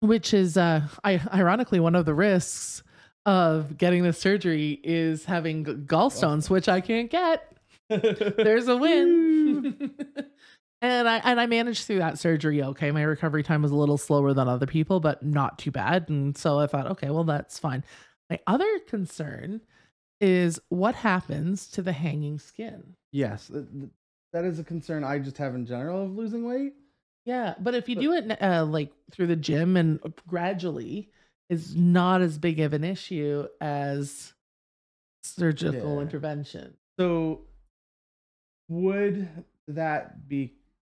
which 0.00 0.34
is 0.34 0.56
uh, 0.58 0.82
I, 1.04 1.20
ironically 1.32 1.80
one 1.80 1.94
of 1.94 2.04
the 2.04 2.14
risks 2.14 2.82
of 3.24 3.78
getting 3.78 4.02
the 4.02 4.12
surgery 4.12 4.78
is 4.84 5.24
having 5.24 5.64
gallstones, 5.64 6.50
which 6.50 6.68
I 6.68 6.80
can't 6.80 7.10
get. 7.10 7.52
There's 7.88 8.68
a 8.68 8.76
win. 8.76 9.90
and 10.82 11.08
I 11.08 11.16
and 11.18 11.40
I 11.40 11.46
managed 11.46 11.84
through 11.86 11.98
that 11.98 12.18
surgery 12.18 12.62
okay. 12.62 12.90
My 12.90 13.02
recovery 13.02 13.42
time 13.42 13.62
was 13.62 13.70
a 13.72 13.76
little 13.76 13.98
slower 13.98 14.32
than 14.34 14.48
other 14.48 14.66
people, 14.66 15.00
but 15.00 15.22
not 15.22 15.58
too 15.58 15.70
bad. 15.70 16.08
And 16.08 16.36
so 16.36 16.58
I 16.58 16.66
thought, 16.66 16.86
okay, 16.92 17.10
well 17.10 17.24
that's 17.24 17.58
fine. 17.58 17.84
My 18.30 18.38
other 18.46 18.66
concern 18.88 19.60
is 20.20 20.60
what 20.68 20.94
happens 20.94 21.68
to 21.68 21.82
the 21.82 21.92
hanging 21.92 22.38
skin. 22.38 22.94
yes, 23.12 23.48
th- 23.48 23.64
th- 23.72 23.90
that 24.32 24.44
is 24.44 24.58
a 24.58 24.64
concern 24.64 25.04
I 25.04 25.18
just 25.18 25.38
have 25.38 25.54
in 25.54 25.64
general 25.66 26.04
of 26.04 26.16
losing 26.16 26.44
weight. 26.44 26.74
Yeah, 27.24 27.54
but 27.60 27.74
if 27.74 27.88
you 27.88 27.96
But- 27.96 28.00
do 28.02 28.12
it 28.12 28.42
uh, 28.42 28.64
like 28.64 28.92
through 29.10 29.26
the 29.28 29.36
gym 29.36 29.76
and 29.76 30.00
gradually, 30.26 31.10
is 31.48 31.76
not 31.76 32.22
as 32.22 32.38
big 32.38 32.58
of 32.60 32.72
an 32.72 32.82
issue 32.82 33.46
as 33.60 34.32
surgical 35.22 35.96
Yeah. 35.96 36.00
intervention. 36.02 36.76
So, 36.98 37.42
would 38.68 39.28
that 39.68 40.28
be 40.28 40.54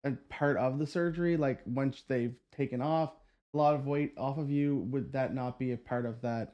a 0.07 0.17
part 0.29 0.57
of 0.57 0.79
the 0.79 0.87
surgery? 0.87 1.37
Like 1.37 1.59
once 1.65 2.03
they've 2.07 2.35
taken 2.55 2.81
off 2.81 3.13
a 3.53 3.57
lot 3.57 3.75
of 3.75 3.85
weight 3.87 4.13
off 4.17 4.37
of 4.37 4.49
you, 4.49 4.77
would 4.91 5.13
that 5.13 5.33
not 5.33 5.57
be 5.59 5.71
a 5.71 5.77
part 5.77 6.05
of 6.05 6.21
that 6.21 6.53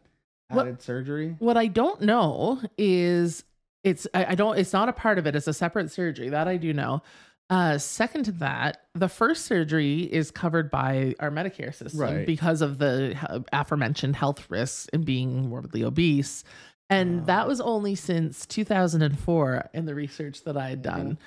What- 0.49 0.67
added 0.67 0.81
surgery? 0.81 1.35
What 1.39 1.57
I 1.57 1.67
don't 1.67 2.01
know 2.01 2.61
is 2.77 3.43
it's 3.83 4.07
I, 4.13 4.25
I 4.29 4.35
don't 4.35 4.57
it's 4.57 4.73
not 4.73 4.89
a 4.89 4.93
part 4.93 5.17
of 5.17 5.27
it. 5.27 5.35
It's 5.35 5.47
a 5.47 5.53
separate 5.53 5.91
surgery 5.91 6.29
that 6.29 6.47
I 6.47 6.57
do 6.57 6.73
know. 6.73 7.01
Uh, 7.49 7.77
second 7.77 8.23
to 8.23 8.31
that, 8.31 8.85
the 8.95 9.09
first 9.09 9.45
surgery 9.45 9.99
is 10.03 10.31
covered 10.31 10.71
by 10.71 11.13
our 11.19 11.29
Medicare 11.29 11.75
system 11.75 11.99
Right. 11.99 12.25
because 12.25 12.61
of 12.61 12.77
the 12.79 13.15
aforementioned 13.51 14.15
health 14.15 14.49
risks 14.49 14.87
and 14.93 15.03
being 15.05 15.49
morbidly 15.49 15.83
obese. 15.83 16.43
And 16.89 17.21
Ah. 17.21 17.25
that 17.25 17.47
was 17.47 17.59
only 17.61 17.95
since 17.95 18.45
2004 18.45 19.69
in 19.73 19.85
the 19.85 19.93
research 19.93 20.43
that 20.45 20.57
I 20.57 20.69
had 20.69 20.81
done. 20.81 21.13
Mhm. 21.13 21.17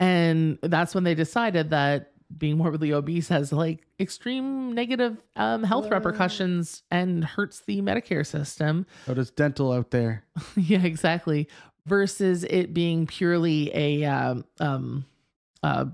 And 0.00 0.58
that's 0.62 0.94
when 0.94 1.04
they 1.04 1.14
decided 1.14 1.70
that 1.70 2.12
being 2.36 2.56
morbidly 2.56 2.92
obese 2.92 3.28
has 3.28 3.52
like 3.52 3.86
extreme 3.98 4.72
negative 4.74 5.18
um, 5.36 5.62
health 5.62 5.90
repercussions 5.90 6.82
and 6.90 7.24
hurts 7.24 7.60
the 7.66 7.82
Medicare 7.82 8.26
system. 8.26 8.86
Oh, 9.06 9.14
there's 9.14 9.30
dental 9.30 9.72
out 9.72 9.90
there. 9.90 10.24
yeah, 10.56 10.82
exactly. 10.82 11.48
versus 11.86 12.44
it 12.44 12.72
being 12.72 13.06
purely 13.06 13.70
a 13.74 14.04
um, 14.04 14.44
um 14.58 15.04
uh 15.62 15.86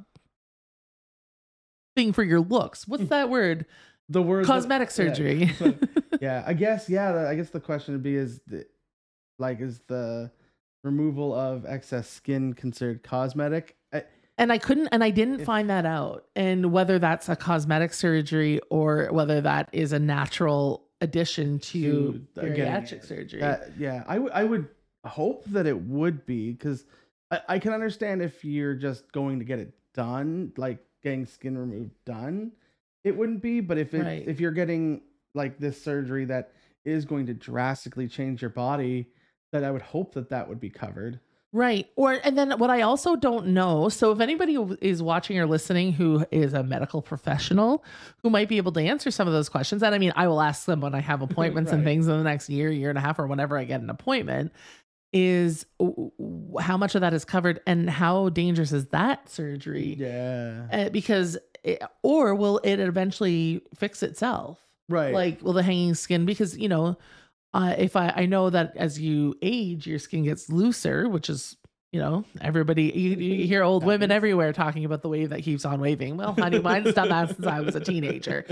thing 1.96 2.12
for 2.12 2.22
your 2.22 2.40
looks. 2.40 2.86
What's 2.86 3.08
that 3.08 3.28
word? 3.28 3.66
The 4.08 4.22
word 4.22 4.46
Cosmetic 4.46 4.92
surgery. 4.92 5.50
Yeah, 5.60 5.72
yeah, 6.20 6.44
I 6.46 6.52
guess. 6.52 6.88
Yeah, 6.88 7.26
I 7.26 7.34
guess 7.34 7.50
the 7.50 7.58
question 7.58 7.94
would 7.94 8.04
be: 8.04 8.14
is 8.14 8.40
the, 8.46 8.66
like 9.38 9.60
is 9.60 9.80
the 9.88 10.30
removal 10.86 11.34
of 11.34 11.66
excess 11.66 12.08
skin 12.08 12.54
considered 12.54 13.02
cosmetic? 13.02 13.76
I, 13.92 14.04
and 14.38 14.52
I 14.52 14.58
couldn't 14.58 14.88
and 14.88 15.02
I 15.04 15.10
didn't 15.10 15.40
If- 15.40 15.46
find 15.46 15.68
that 15.70 15.84
out. 15.86 16.26
And 16.36 16.72
whether 16.72 16.98
that's 16.98 17.28
a 17.28 17.36
cosmetic 17.36 17.92
surgery 17.92 18.60
or 18.70 19.08
whether 19.12 19.40
that 19.42 19.68
is 19.72 19.92
a 19.92 19.98
natural 19.98 20.84
addition 21.00 21.58
to, 21.58 22.24
To, 22.34 22.40
bariatric 22.40 22.92
it. 22.92 23.04
surgery. 23.04 23.40
That, 23.40 23.72
yeah, 23.78 24.04
I 24.06 24.18
would 24.18 24.32
I 24.32 24.44
would 24.44 24.68
hope 25.04 25.44
that 25.46 25.66
it 25.66 25.78
would 25.82 26.24
be 26.26 26.52
because 26.52 26.84
I, 27.30 27.40
I 27.48 27.58
can 27.58 27.72
understand 27.72 28.22
if 28.22 28.44
you're 28.44 28.74
just 28.74 29.10
going 29.12 29.38
to 29.40 29.44
get 29.44 29.58
it 29.58 29.72
done, 29.94 30.52
like 30.56 30.78
getting 31.02 31.26
skin 31.26 31.56
removed 31.58 31.94
done, 32.04 32.52
it 33.04 33.16
wouldn't 33.16 33.42
be. 33.42 33.60
But 33.60 33.78
if 33.78 33.94
it 33.94 34.02
Right. 34.02 34.26
if 34.26 34.40
you're 34.40 34.52
getting 34.52 35.02
like 35.34 35.58
this 35.58 35.80
surgery 35.80 36.24
that 36.26 36.52
is 36.84 37.04
going 37.04 37.26
to 37.26 37.34
drastically 37.34 38.06
change 38.08 38.40
your 38.40 38.50
body, 38.50 39.06
that 39.52 39.64
I 39.64 39.70
would 39.70 39.82
hope 39.82 40.14
that 40.14 40.30
that 40.30 40.48
would 40.48 40.60
be 40.60 40.70
covered. 40.70 41.20
Right. 41.52 41.88
Or 41.96 42.18
and 42.22 42.36
then 42.36 42.58
what 42.58 42.68
I 42.70 42.82
also 42.82 43.16
don't 43.16 43.48
know, 43.48 43.88
so 43.88 44.12
if 44.12 44.20
anybody 44.20 44.58
is 44.82 45.02
watching 45.02 45.38
or 45.38 45.46
listening 45.46 45.92
who 45.92 46.26
is 46.30 46.52
a 46.52 46.62
medical 46.62 47.00
professional 47.00 47.84
who 48.22 48.28
might 48.28 48.48
be 48.48 48.58
able 48.58 48.72
to 48.72 48.80
answer 48.80 49.10
some 49.10 49.26
of 49.26 49.32
those 49.32 49.48
questions, 49.48 49.82
and 49.82 49.94
I 49.94 49.98
mean 49.98 50.12
I 50.16 50.28
will 50.28 50.42
ask 50.42 50.66
them 50.66 50.80
when 50.80 50.94
I 50.94 51.00
have 51.00 51.22
appointments 51.22 51.72
and 51.72 51.82
things 51.84 52.08
in 52.08 52.18
the 52.18 52.24
next 52.24 52.50
year, 52.50 52.70
year 52.70 52.90
and 52.90 52.98
a 52.98 53.00
half, 53.00 53.18
or 53.18 53.26
whenever 53.26 53.56
I 53.56 53.64
get 53.64 53.80
an 53.80 53.88
appointment, 53.88 54.52
is 55.12 55.64
how 56.60 56.76
much 56.76 56.94
of 56.94 57.00
that 57.00 57.14
is 57.14 57.24
covered 57.24 57.60
and 57.66 57.88
how 57.88 58.28
dangerous 58.28 58.72
is 58.72 58.86
that 58.88 59.30
surgery? 59.30 59.96
Yeah. 59.98 60.66
Uh, 60.70 60.88
because 60.90 61.38
it, 61.64 61.82
or 62.02 62.34
will 62.34 62.58
it 62.64 62.80
eventually 62.80 63.62
fix 63.74 64.02
itself? 64.02 64.60
Right. 64.88 65.12
like 65.12 65.42
will 65.42 65.52
the 65.52 65.64
hanging 65.64 65.94
skin 65.94 66.26
because 66.26 66.56
you 66.56 66.68
know 66.68 66.96
uh, 67.56 67.74
if 67.78 67.96
I, 67.96 68.12
I 68.14 68.26
know 68.26 68.50
that 68.50 68.76
as 68.76 69.00
you 69.00 69.34
age 69.40 69.86
your 69.86 69.98
skin 69.98 70.24
gets 70.24 70.50
looser 70.50 71.08
which 71.08 71.30
is 71.30 71.56
you 71.90 71.98
know 71.98 72.24
everybody 72.42 72.84
you, 72.84 73.16
you 73.16 73.46
hear 73.46 73.62
old 73.62 73.82
women 73.82 74.10
everywhere 74.10 74.52
talking 74.52 74.84
about 74.84 75.00
the 75.00 75.08
wave 75.08 75.30
that 75.30 75.42
keeps 75.42 75.64
on 75.64 75.80
waving. 75.80 76.18
Well 76.18 76.34
honey 76.34 76.58
mine's 76.58 76.92
done 76.92 77.08
that 77.08 77.34
since 77.34 77.46
i 77.46 77.60
was 77.60 77.74
a 77.74 77.80
teenager. 77.80 78.44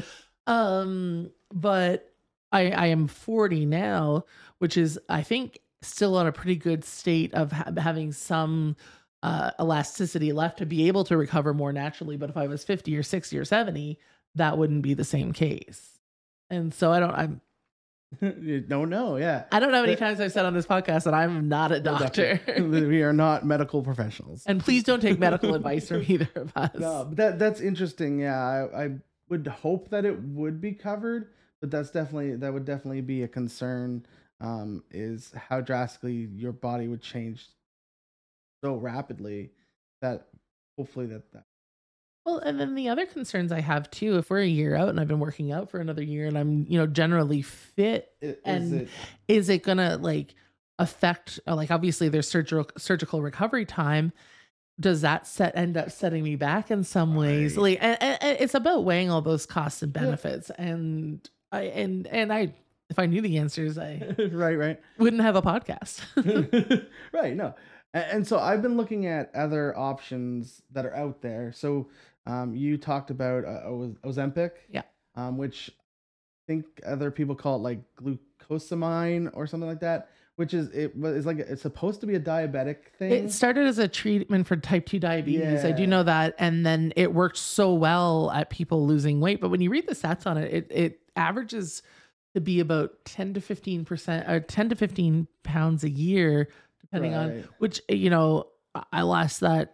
Um 0.46 1.30
but 1.52 2.14
i 2.50 2.70
i 2.70 2.87
am 2.87 3.06
40 3.06 3.66
now 3.66 4.25
which 4.58 4.78
is 4.78 4.99
i 5.11 5.23
think 5.23 5.58
still 5.82 6.16
on 6.16 6.26
a 6.26 6.32
pretty 6.32 6.56
good 6.56 6.82
state 6.82 7.34
of 7.34 7.52
ha- 7.52 7.73
having 7.76 8.11
some 8.12 8.75
uh, 9.23 9.50
elasticity 9.58 10.32
left 10.32 10.58
to 10.58 10.66
be 10.66 10.87
able 10.87 11.02
to 11.04 11.16
recover 11.16 11.54
more 11.54 11.73
naturally. 11.73 12.16
But 12.16 12.30
if 12.30 12.38
i 12.38 12.46
was 12.46 12.64
50 12.64 12.96
or 12.96 13.02
60 13.02 13.38
or 13.38 13.44
70 13.44 13.99
that 14.37 14.56
wouldn't 14.56 14.82
be 14.82 14.94
the 14.94 15.04
same 15.04 15.32
case. 15.32 15.99
And 16.49 16.73
so 16.73 16.90
I 16.90 17.00
don't 17.00 17.14
I'm 17.14 17.40
you 18.21 18.61
don't 18.61 18.90
know. 18.90 19.16
Yeah. 19.16 19.44
I 19.52 19.61
don't 19.61 19.71
know 19.71 19.78
how 19.78 19.85
many 19.85 19.97
times 19.97 20.21
I've 20.21 20.33
said 20.33 20.44
on 20.44 20.54
this 20.54 20.66
podcast 20.66 21.04
that 21.04 21.14
I'm 21.14 21.49
not 21.49 21.73
a 21.73 21.80
doctor. 21.80 22.40
we 22.59 23.02
are 23.02 23.12
not 23.12 23.44
medical 23.44 23.83
professionals. 23.83 24.44
and 24.47 24.61
please 24.61 24.83
don't 24.83 25.00
take 25.00 25.18
medical 25.18 25.54
advice 25.54 25.88
from 25.88 26.04
either 26.06 26.28
of 26.35 26.52
us. 26.56 26.71
No, 26.78 27.04
but 27.09 27.16
that 27.16 27.38
that's 27.38 27.61
interesting. 27.61 28.21
Yeah, 28.21 28.38
I, 28.38 28.85
I 28.85 28.90
would 29.28 29.47
hope 29.47 29.90
that 29.90 30.04
it 30.04 30.21
would 30.23 30.61
be 30.61 30.73
covered, 30.73 31.28
but 31.61 31.71
that's 31.71 31.90
definitely 31.90 32.37
that 32.37 32.52
would 32.52 32.64
definitely 32.64 33.00
be 33.00 33.23
a 33.23 33.28
concern. 33.28 34.06
Um, 34.40 34.83
is 34.90 35.33
how 35.49 35.61
drastically 35.61 36.28
your 36.35 36.52
body 36.52 36.88
would 36.88 37.00
change 37.00 37.47
so 38.62 38.75
rapidly 38.75 39.52
that 40.02 40.26
hopefully 40.76 41.06
that 41.06 41.30
that 41.33 41.44
Well, 42.25 42.38
and 42.38 42.59
then 42.59 42.75
the 42.75 42.88
other 42.88 43.04
concerns 43.04 43.52
I 43.52 43.61
have 43.61 43.90
too, 43.90 44.16
if 44.16 44.31
we're 44.31 44.40
a 44.40 44.47
year 44.47 44.75
out 44.75 44.88
and 44.88 44.99
I've 44.99 45.09
been 45.09 45.21
working 45.21 45.52
out 45.52 45.71
for 45.71 45.78
another 45.78 46.02
year 46.02 46.26
and 46.26 46.38
I'm, 46.38 46.64
you 46.69 46.78
know, 46.78 46.87
generally 46.87 47.43
fit, 47.43 48.12
is 48.23 48.37
And 48.45 48.75
it 48.83 48.88
is 49.28 49.49
it 49.50 49.62
gonna 49.62 49.99
like 49.99 50.35
affect 50.78 51.38
uh, 51.47 51.54
like 51.54 51.71
obviously 51.71 52.09
there's 52.09 52.28
surgical 52.28 52.71
surgical 52.78 53.21
recovery 53.21 53.66
time. 53.66 54.12
Does 54.81 55.02
that 55.02 55.26
set 55.26 55.57
end 55.57 55.76
up 55.76 55.90
setting 55.93 56.25
me 56.25 56.35
back 56.37 56.71
in 56.71 56.83
some 56.83 57.14
ways? 57.14 57.57
Right. 57.57 57.62
Like 57.62 57.78
and, 57.83 57.99
and- 58.23 58.38
it's 58.40 58.54
about 58.54 58.85
weighing 58.85 59.11
all 59.11 59.21
those 59.21 59.45
costs 59.47 59.83
and 59.83 59.93
benefits. 59.93 60.50
And 60.50 61.28
I 61.52 61.62
and 61.64 62.07
and 62.07 62.33
I 62.33 62.54
if 62.90 62.99
I 62.99 63.07
knew 63.07 63.21
the 63.21 63.37
answers, 63.38 63.76
I 63.78 64.14
right 64.33 64.57
right 64.57 64.81
wouldn't 64.99 65.23
have 65.23 65.37
a 65.37 65.43
podcast. 65.43 66.00
right 67.12 67.37
no 67.37 67.54
and, 67.93 68.04
and 68.11 68.26
so 68.26 68.38
i've 68.38 68.61
been 68.62 68.76
looking 68.76 69.07
at 69.07 69.31
other 69.35 69.76
options 69.78 70.62
that 70.73 70.85
are 70.85 70.95
out 70.97 71.23
there 71.23 71.52
so 71.52 71.88
um 72.26 72.54
you 72.54 72.76
talked 72.78 73.11
about 73.11 73.45
uh, 73.45 73.64
ozempic 74.07 74.52
Yeah. 74.71 74.83
um 75.14 75.37
which 75.37 75.71
i 75.71 76.52
think 76.52 76.64
other 76.87 77.11
people 77.11 77.35
call 77.35 77.57
it 77.57 77.62
like 77.62 77.81
glucosamine 77.97 79.31
or 79.35 79.47
something 79.47 79.69
like 79.69 79.81
that 79.81 80.09
which 80.37 80.52
is 80.52 80.69
it 80.71 80.97
was 80.97 81.26
like 81.26 81.38
it's 81.38 81.62
supposed 81.62 82.00
to 82.00 82.07
be 82.09 82.16
a 82.16 82.21
diabetic 82.21 82.88
thing 82.99 83.12
It 83.12 83.31
started 83.33 83.66
as 83.69 83.78
a 83.78 83.87
treatment 83.87 84.49
for 84.49 84.57
type 84.57 84.85
2 84.87 84.99
diabetes. 84.99 85.64
I 85.64 85.71
do 85.71 85.87
know 85.87 86.02
that. 86.02 86.35
And 86.40 86.66
then 86.66 86.93
it 86.97 87.14
worked 87.14 87.37
so 87.37 87.73
well 87.73 88.33
at 88.33 88.50
people 88.50 88.85
losing 88.85 89.21
weight. 89.21 89.40
But 89.40 89.50
when 89.50 89.61
you 89.61 89.71
read 89.71 89.87
the 89.87 89.95
stats 89.95 90.26
on 90.26 90.37
it, 90.37 90.52
it, 90.52 90.66
it 90.73 91.00
averages 91.14 91.83
to 92.35 92.40
be 92.40 92.59
about 92.59 93.04
10 93.04 93.35
to 93.35 93.40
15% 93.40 94.28
or 94.28 94.40
10 94.40 94.71
to 94.71 94.75
15 94.75 95.28
pounds 95.45 95.85
a 95.85 95.90
year, 95.90 96.49
depending 96.81 97.14
on 97.14 97.45
which, 97.59 97.81
you 97.88 98.11
know, 98.11 98.49
I 98.93 99.02
lost 99.02 99.38
that 99.38 99.74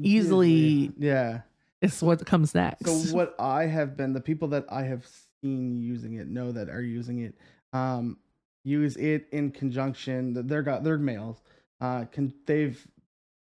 easily 0.00 0.92
yeah 0.98 1.40
it's 1.80 2.02
what 2.02 2.24
comes 2.26 2.54
next. 2.56 2.84
So 2.86 3.14
what 3.16 3.36
I 3.38 3.66
have 3.66 3.96
been 3.96 4.12
the 4.12 4.20
people 4.20 4.48
that 4.48 4.64
I 4.68 4.82
have 4.82 5.06
seen 5.42 5.80
using 5.80 6.14
it 6.14 6.26
know 6.26 6.50
that 6.52 6.68
are 6.68 6.82
using 6.82 7.20
it 7.20 7.34
um 7.72 8.16
use 8.64 8.96
it 8.96 9.28
in 9.32 9.50
conjunction 9.52 10.46
they're 10.48 10.62
got 10.62 10.82
they're 10.82 10.98
males 10.98 11.40
uh 11.80 12.04
can 12.06 12.32
they've 12.46 12.84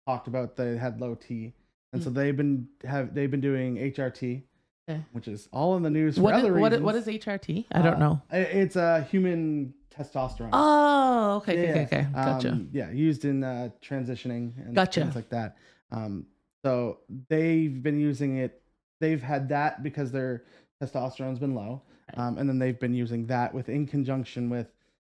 talked 0.06 0.28
about 0.28 0.56
they 0.56 0.76
had 0.76 1.00
low 1.00 1.14
T 1.16 1.52
and 1.92 2.02
so 2.02 2.08
they've 2.10 2.36
been 2.36 2.68
have 2.84 3.14
they've 3.14 3.30
been 3.30 3.40
doing 3.40 3.76
HRT 3.76 4.42
Mm. 4.88 4.94
Okay. 4.94 5.04
which 5.12 5.28
is 5.28 5.48
all 5.52 5.76
in 5.76 5.82
the 5.84 5.90
news 5.90 6.16
for 6.16 6.22
what, 6.22 6.34
is, 6.36 6.40
other 6.42 6.54
what, 6.54 6.72
reasons. 6.72 6.82
what 6.84 6.94
is 6.96 7.06
HRT? 7.06 7.66
I 7.70 7.82
don't 7.82 7.94
Uh, 7.94 7.98
know. 7.98 8.22
It's 8.32 8.74
a 8.74 9.02
human 9.02 9.72
testosterone. 9.96 10.48
Oh, 10.52 11.34
okay, 11.36 11.62
Yeah, 11.62 11.70
okay, 11.70 11.82
okay, 11.82 11.96
yeah. 12.12 12.24
gotcha. 12.32 12.48
Um, 12.48 12.68
yeah, 12.72 12.90
used 12.90 13.24
in 13.24 13.44
uh, 13.44 13.68
transitioning 13.80 14.56
and 14.66 14.74
Gotcha. 14.74 15.02
things 15.02 15.14
like 15.14 15.28
that. 15.28 15.56
Um, 15.92 16.26
so 16.64 16.98
they've 17.28 17.82
been 17.82 17.98
using 17.98 18.38
it. 18.38 18.62
They've 19.00 19.22
had 19.22 19.48
that 19.48 19.82
because 19.82 20.12
their 20.12 20.44
testosterone's 20.82 21.38
been 21.38 21.54
low, 21.54 21.82
Right. 22.16 22.26
um, 22.26 22.38
and 22.38 22.48
then 22.48 22.58
they've 22.58 22.78
been 22.78 22.94
using 22.94 23.26
that 23.26 23.54
with 23.54 23.68
in 23.68 23.86
conjunction 23.86 24.50
with 24.50 24.68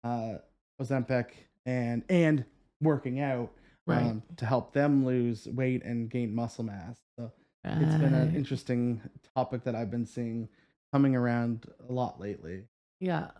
uh, 0.03 0.35
Ozempic 0.81 1.27
and 1.65 2.03
and 2.09 2.45
working 2.81 3.19
out 3.19 3.51
right. 3.85 4.01
um, 4.03 4.23
to 4.37 4.45
help 4.45 4.73
them 4.73 5.05
lose 5.05 5.47
weight 5.47 5.83
and 5.83 6.09
gain 6.09 6.33
muscle 6.33 6.63
mass. 6.63 6.99
So 7.17 7.31
it's 7.63 7.95
been 7.95 8.13
an 8.15 8.35
interesting 8.35 9.01
topic 9.35 9.63
that 9.65 9.75
I've 9.75 9.91
been 9.91 10.05
seeing 10.05 10.49
coming 10.91 11.15
around 11.15 11.65
a 11.87 11.93
lot 11.93 12.19
lately. 12.19 12.63
Yeah. 12.99 13.31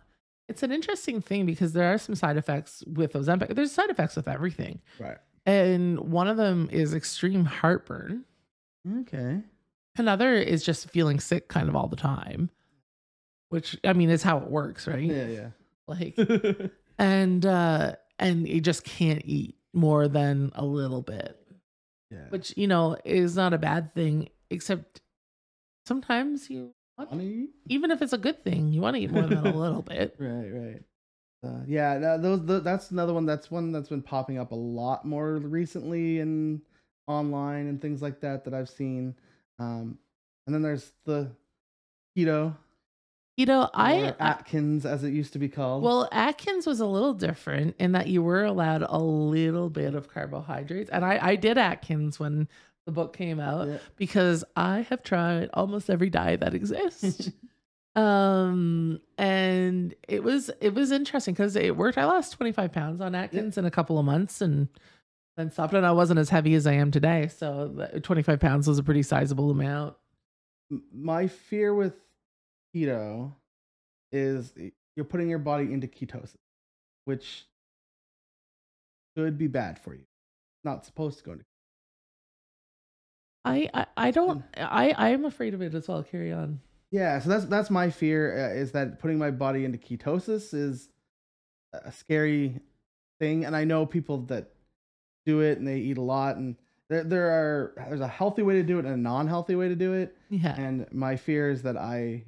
It's 0.48 0.62
an 0.62 0.70
interesting 0.72 1.20
thing 1.20 1.46
because 1.46 1.72
there 1.72 1.92
are 1.92 1.98
some 1.98 2.14
side 2.14 2.36
effects 2.36 2.82
with 2.86 3.14
Ozempic. 3.14 3.54
There's 3.54 3.72
side 3.72 3.90
effects 3.90 4.16
with 4.16 4.28
everything. 4.28 4.80
Right. 4.98 5.18
And 5.44 5.98
one 5.98 6.28
of 6.28 6.36
them 6.36 6.68
is 6.70 6.94
extreme 6.94 7.44
heartburn. 7.44 8.24
Okay. 9.00 9.40
Another 9.96 10.34
is 10.34 10.64
just 10.64 10.90
feeling 10.90 11.20
sick 11.20 11.48
kind 11.48 11.68
of 11.68 11.76
all 11.76 11.88
the 11.88 11.96
time, 11.96 12.50
which 13.50 13.76
I 13.84 13.92
mean 13.92 14.10
is 14.10 14.22
how 14.22 14.38
it 14.38 14.50
works, 14.50 14.86
right? 14.86 15.02
Yeah. 15.02 15.26
Yeah. 15.26 15.48
Like 15.86 16.18
and 16.98 17.44
uh 17.44 17.96
and 18.18 18.48
you 18.48 18.60
just 18.60 18.84
can't 18.84 19.22
eat 19.24 19.56
more 19.74 20.08
than 20.08 20.52
a 20.54 20.64
little 20.64 21.02
bit, 21.02 21.36
yeah. 22.10 22.28
which 22.30 22.54
you 22.56 22.66
know 22.66 22.96
is 23.04 23.36
not 23.36 23.52
a 23.52 23.58
bad 23.58 23.94
thing 23.94 24.28
except 24.50 25.00
sometimes 25.86 26.48
you 26.48 26.72
want 26.96 27.10
Funny. 27.10 27.48
even 27.68 27.90
if 27.90 28.00
it's 28.00 28.12
a 28.12 28.18
good 28.18 28.44
thing, 28.44 28.72
you 28.72 28.80
want 28.80 28.96
to 28.96 29.02
eat 29.02 29.10
more 29.10 29.26
than 29.26 29.46
a 29.46 29.56
little 29.56 29.82
bit. 29.82 30.14
Right, 30.18 30.48
right. 30.50 30.82
Uh, 31.44 31.60
yeah, 31.66 31.98
no, 31.98 32.18
those 32.18 32.46
th 32.46 32.62
that's 32.62 32.90
another 32.92 33.12
one. 33.14 33.26
That's 33.26 33.50
one 33.50 33.72
that's 33.72 33.88
been 33.88 34.02
popping 34.02 34.38
up 34.38 34.52
a 34.52 34.56
lot 34.56 35.04
more 35.04 35.34
recently 35.38 36.20
and 36.20 36.60
online 37.08 37.66
and 37.66 37.80
things 37.80 38.00
like 38.00 38.20
that 38.20 38.44
that 38.44 38.54
I've 38.54 38.68
seen. 38.70 39.14
Um, 39.58 39.98
and 40.46 40.54
then 40.54 40.62
there's 40.62 40.92
the 41.04 41.30
keto, 42.16 42.54
You 43.36 43.46
know, 43.46 43.70
I, 43.74 44.10
I 44.10 44.14
Atkins 44.20 44.84
as 44.86 45.04
it 45.04 45.10
used 45.12 45.32
to 45.32 45.38
be 45.38 45.48
called. 45.48 45.82
Well, 45.82 46.08
Atkins 46.12 46.66
was 46.66 46.80
a 46.80 46.86
little 46.86 47.14
different 47.14 47.74
in 47.78 47.92
that 47.92 48.06
you 48.08 48.22
were 48.22 48.44
allowed 48.44 48.82
a 48.82 48.98
little 48.98 49.70
bit 49.70 49.94
of 49.94 50.08
carbohydrates. 50.08 50.90
And 50.90 51.04
I, 51.04 51.18
I 51.20 51.36
did 51.36 51.58
Atkins 51.58 52.20
when 52.20 52.48
the 52.86 52.92
book 52.92 53.16
came 53.16 53.40
out 53.40 53.68
Yeah. 53.68 53.78
because 53.96 54.44
I 54.56 54.82
have 54.90 55.02
tried 55.02 55.50
almost 55.54 55.88
every 55.90 56.10
diet 56.10 56.40
that 56.40 56.54
exists. 56.54 57.30
Um, 57.94 59.00
and 59.18 59.94
it 60.08 60.22
was 60.22 60.50
it 60.60 60.74
was 60.74 60.90
interesting 60.92 61.34
because 61.34 61.56
it 61.56 61.76
worked. 61.76 61.98
I 61.98 62.06
lost 62.06 62.32
25 62.34 62.72
pounds 62.72 63.00
on 63.00 63.14
Atkins 63.14 63.58
in 63.58 63.66
a 63.66 63.70
couple 63.70 63.98
of 63.98 64.04
months 64.06 64.40
and 64.40 64.68
then 65.36 65.50
stopped 65.50 65.74
and 65.74 65.84
I 65.84 65.92
wasn't 65.92 66.18
as 66.18 66.30
heavy 66.30 66.54
as 66.54 66.66
I 66.66 66.74
am 66.74 66.90
today. 66.90 67.28
So 67.28 67.88
25 68.02 68.40
pounds 68.40 68.66
was 68.66 68.78
a 68.78 68.82
pretty 68.82 69.02
sizable 69.02 69.50
amount. 69.50 69.94
My 70.94 71.26
fear 71.26 71.74
with 71.74 71.94
keto 72.74 73.32
is 74.10 74.54
you're 74.96 75.04
putting 75.04 75.28
your 75.28 75.38
body 75.38 75.72
into 75.72 75.86
ketosis, 75.86 76.36
which 77.04 77.44
could 79.16 79.36
be 79.36 79.48
bad 79.48 79.78
for 79.78 79.94
you. 79.94 80.04
Not 80.64 80.86
supposed 80.86 81.18
to 81.18 81.24
go 81.24 81.32
into. 81.32 81.44
I 83.44 83.68
I, 83.74 83.86
I 83.96 84.10
don't 84.12 84.44
I 84.56 84.94
I'm 84.96 85.26
afraid 85.26 85.52
of 85.52 85.60
it 85.60 85.74
as 85.74 85.88
well. 85.88 86.02
Carry 86.02 86.32
on. 86.32 86.60
Yeah, 86.92 87.18
so 87.20 87.30
that's 87.30 87.46
that's 87.46 87.70
my 87.70 87.88
fear 87.88 88.50
uh, 88.50 88.54
is 88.54 88.72
that 88.72 89.00
putting 89.00 89.18
my 89.18 89.30
body 89.30 89.64
into 89.64 89.78
ketosis 89.78 90.52
is 90.52 90.90
a 91.72 91.90
scary 91.90 92.60
thing, 93.18 93.46
and 93.46 93.56
I 93.56 93.64
know 93.64 93.86
people 93.86 94.18
that 94.26 94.50
do 95.24 95.40
it 95.40 95.58
and 95.58 95.66
they 95.66 95.78
eat 95.78 95.96
a 95.96 96.02
lot, 96.02 96.36
and 96.36 96.54
there 96.90 97.02
there 97.02 97.30
are 97.30 97.72
there's 97.88 98.02
a 98.02 98.08
healthy 98.08 98.42
way 98.42 98.54
to 98.54 98.62
do 98.62 98.78
it 98.78 98.84
and 98.84 98.94
a 98.94 98.98
non-healthy 98.98 99.54
way 99.56 99.68
to 99.68 99.74
do 99.74 99.94
it. 99.94 100.14
Yeah. 100.28 100.54
And 100.54 100.86
my 100.92 101.16
fear 101.16 101.50
is 101.50 101.62
that 101.62 101.78
I 101.78 102.24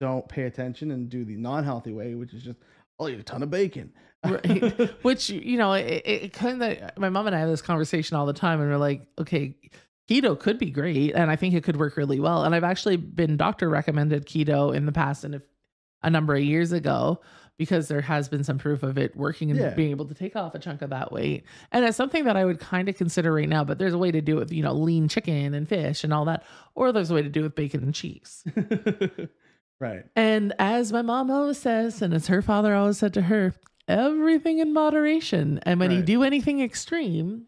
don't 0.00 0.28
pay 0.28 0.42
attention 0.42 0.90
and 0.90 1.08
do 1.08 1.24
the 1.24 1.36
non-healthy 1.36 1.92
way, 1.92 2.16
which 2.16 2.34
is 2.34 2.42
just 2.42 2.58
I'll 2.98 3.08
eat 3.08 3.20
a 3.20 3.22
ton 3.22 3.44
of 3.44 3.50
bacon. 3.50 3.92
right. 4.24 4.90
Which 5.02 5.28
you 5.30 5.58
know, 5.58 5.74
it, 5.74 6.02
it 6.04 6.32
kind 6.32 6.60
of. 6.60 6.90
My 6.96 7.10
mom 7.10 7.26
and 7.26 7.36
I 7.36 7.38
have 7.38 7.48
this 7.48 7.62
conversation 7.62 8.16
all 8.16 8.26
the 8.26 8.32
time, 8.32 8.60
and 8.60 8.68
we're 8.68 8.78
like, 8.78 9.06
okay, 9.18 9.54
keto 10.08 10.38
could 10.38 10.58
be 10.58 10.70
great, 10.70 11.14
and 11.14 11.30
I 11.30 11.36
think 11.36 11.54
it 11.54 11.64
could 11.64 11.76
work 11.78 11.96
really 11.96 12.20
well. 12.20 12.44
And 12.44 12.54
I've 12.54 12.64
actually 12.64 12.96
been 12.96 13.36
doctor 13.36 13.68
recommended 13.68 14.26
keto 14.26 14.74
in 14.74 14.86
the 14.86 14.92
past, 14.92 15.24
and 15.24 15.34
if 15.34 15.42
a 16.02 16.10
number 16.10 16.34
of 16.34 16.42
years 16.42 16.72
ago, 16.72 17.20
because 17.58 17.88
there 17.88 18.02
has 18.02 18.28
been 18.28 18.44
some 18.44 18.58
proof 18.58 18.82
of 18.82 18.98
it 18.98 19.16
working 19.16 19.50
and 19.50 19.58
Yeah. 19.58 19.74
being 19.74 19.90
able 19.90 20.04
to 20.06 20.14
take 20.14 20.36
off 20.36 20.54
a 20.54 20.58
chunk 20.58 20.82
of 20.82 20.90
that 20.90 21.10
weight. 21.10 21.44
And 21.72 21.84
it's 21.86 21.96
something 21.96 22.24
that 22.26 22.36
I 22.36 22.44
would 22.44 22.60
kind 22.60 22.88
of 22.90 22.96
consider 22.96 23.32
right 23.32 23.48
now. 23.48 23.64
But 23.64 23.78
there's 23.78 23.94
a 23.94 23.98
way 23.98 24.10
to 24.12 24.20
do 24.20 24.36
it 24.36 24.40
with 24.40 24.52
you 24.52 24.62
know 24.62 24.74
lean 24.74 25.08
chicken 25.08 25.54
and 25.54 25.66
fish 25.66 26.04
and 26.04 26.12
all 26.12 26.26
that, 26.26 26.44
or 26.74 26.92
there's 26.92 27.10
a 27.10 27.14
way 27.14 27.22
to 27.22 27.30
do 27.30 27.40
it 27.40 27.44
with 27.44 27.54
bacon 27.54 27.82
and 27.82 27.94
cheese. 27.94 28.44
right. 29.80 30.04
And 30.14 30.52
as 30.58 30.92
my 30.92 31.02
mom 31.02 31.30
always 31.30 31.58
says, 31.58 32.02
and 32.02 32.14
as 32.14 32.26
her 32.28 32.42
father 32.42 32.74
always 32.74 32.98
said 32.98 33.14
to 33.14 33.22
her, 33.22 33.54
everything 33.88 34.58
in 34.58 34.72
moderation. 34.72 35.58
And 35.62 35.80
when 35.80 35.90
you 35.90 36.02
do 36.02 36.22
anything 36.22 36.60
extreme, 36.60 37.46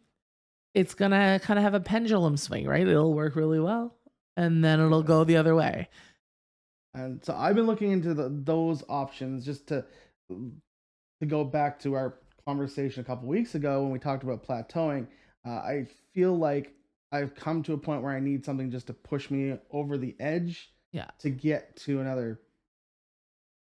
it's 0.74 0.94
going 0.94 1.10
to 1.10 1.40
kind 1.42 1.58
of 1.58 1.62
have 1.64 1.74
a 1.74 1.80
pendulum 1.80 2.36
swing, 2.36 2.66
right? 2.66 2.86
It'll 2.86 3.14
work 3.14 3.36
really 3.36 3.60
well 3.60 3.94
and 4.36 4.62
then 4.64 4.80
it'll 4.80 5.02
go 5.02 5.24
the 5.24 5.36
other 5.36 5.54
way. 5.54 5.88
And 6.94 7.24
so 7.24 7.34
I've 7.36 7.54
been 7.54 7.66
looking 7.66 7.92
into 7.92 8.14
the, 8.14 8.28
those 8.30 8.82
options 8.88 9.44
just 9.44 9.66
to 9.68 9.84
to 10.30 11.26
go 11.26 11.42
back 11.44 11.78
to 11.80 11.94
our 11.94 12.18
conversation 12.46 13.00
a 13.00 13.04
couple 13.04 13.28
weeks 13.28 13.54
ago 13.54 13.82
when 13.82 13.90
we 13.90 13.98
talked 13.98 14.22
about 14.22 14.46
plateauing. 14.46 15.06
Uh, 15.46 15.50
I 15.50 15.86
feel 16.14 16.36
like 16.36 16.74
I've 17.12 17.34
come 17.34 17.62
to 17.64 17.72
a 17.72 17.78
point 17.78 18.02
where 18.02 18.14
I 18.14 18.20
need 18.20 18.44
something 18.44 18.70
just 18.70 18.86
to 18.88 18.92
push 18.92 19.30
me 19.30 19.56
over 19.70 19.96
the 19.98 20.14
edge 20.20 20.70
Yeah. 20.92 21.06
to 21.20 21.30
get 21.30 21.76
to 21.78 22.00
another 22.00 22.40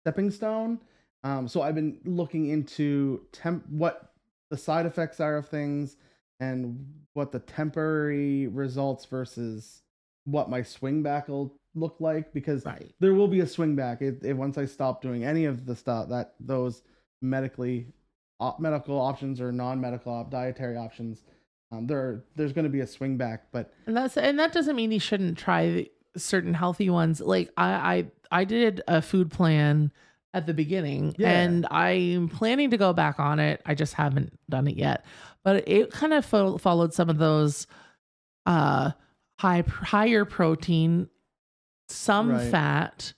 stepping 0.02 0.30
stone. 0.30 0.80
Um, 1.24 1.48
so 1.48 1.62
I've 1.62 1.74
been 1.74 1.98
looking 2.04 2.48
into 2.48 3.26
temp 3.32 3.68
what 3.68 4.12
the 4.50 4.56
side 4.56 4.86
effects 4.86 5.20
are 5.20 5.36
of 5.36 5.48
things 5.48 5.96
and 6.40 6.86
what 7.14 7.32
the 7.32 7.40
temporary 7.40 8.46
results 8.46 9.04
versus 9.06 9.82
what 10.24 10.50
my 10.50 10.62
swing 10.62 11.02
back 11.02 11.28
will 11.28 11.56
look 11.74 11.96
like 12.00 12.32
because 12.32 12.64
Right. 12.64 12.92
there 13.00 13.14
will 13.14 13.28
be 13.28 13.40
a 13.40 13.46
swing 13.46 13.76
back 13.76 14.02
if, 14.02 14.22
once 14.36 14.58
I 14.58 14.64
stop 14.64 15.02
doing 15.02 15.24
any 15.24 15.44
of 15.44 15.66
the 15.66 15.74
stuff 15.76 16.08
that 16.10 16.34
those 16.40 16.82
medically 17.22 17.86
op, 18.40 18.60
medical 18.60 19.00
options 19.00 19.40
or 19.40 19.52
non-medical 19.52 20.12
op, 20.12 20.30
dietary 20.30 20.76
options 20.76 21.22
um, 21.70 21.86
there 21.86 22.24
there's 22.36 22.52
going 22.52 22.64
to 22.64 22.70
be 22.70 22.80
a 22.80 22.86
swing 22.86 23.16
back 23.16 23.46
but 23.52 23.72
And 23.86 23.96
that's 23.96 24.16
and 24.16 24.38
that 24.38 24.52
doesn't 24.52 24.76
mean 24.76 24.90
you 24.92 25.00
shouldn't 25.00 25.36
try 25.38 25.88
certain 26.16 26.54
healthy 26.54 26.88
ones. 26.90 27.20
Like 27.20 27.50
I 27.56 27.70
I 28.30 28.40
I 28.40 28.44
did 28.44 28.80
a 28.88 29.02
food 29.02 29.30
plan 29.30 29.92
at 30.34 30.46
the 30.46 30.54
beginning 30.54 31.14
Yeah. 31.18 31.30
and 31.40 31.66
I'm 31.70 32.28
planning 32.28 32.70
to 32.70 32.76
go 32.76 32.92
back 32.92 33.18
on 33.18 33.38
it. 33.40 33.62
I 33.64 33.74
just 33.74 33.94
haven't 33.94 34.38
done 34.50 34.68
it 34.68 34.76
yet. 34.76 35.04
But 35.44 35.66
it 35.68 35.90
kind 35.90 36.12
of 36.12 36.24
fo- 36.24 36.58
followed 36.58 36.92
some 36.94 37.08
of 37.08 37.18
those 37.18 37.66
uh 38.46 38.90
high 39.38 39.62
higher 39.66 40.24
protein, 40.24 41.08
some 41.88 42.30
Right. 42.32 42.50
fat 42.50 43.12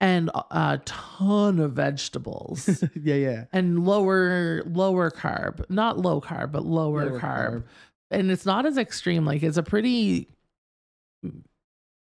and 0.00 0.30
a 0.52 0.80
ton 0.84 1.58
of 1.58 1.72
vegetables 1.72 2.84
yeah 2.94 3.16
yeah 3.16 3.44
and 3.52 3.84
lower 3.84 4.62
lower 4.64 5.10
carb, 5.10 5.68
not 5.68 5.98
low 5.98 6.20
carb, 6.20 6.52
but 6.52 6.64
lower, 6.64 7.06
Lower 7.10 7.20
carb 7.20 7.64
and 8.10 8.30
it's 8.30 8.46
not 8.46 8.64
as 8.64 8.78
extreme. 8.78 9.24
Like 9.26 9.42
it's 9.42 9.58
a 9.58 9.62
pretty, 9.62 10.28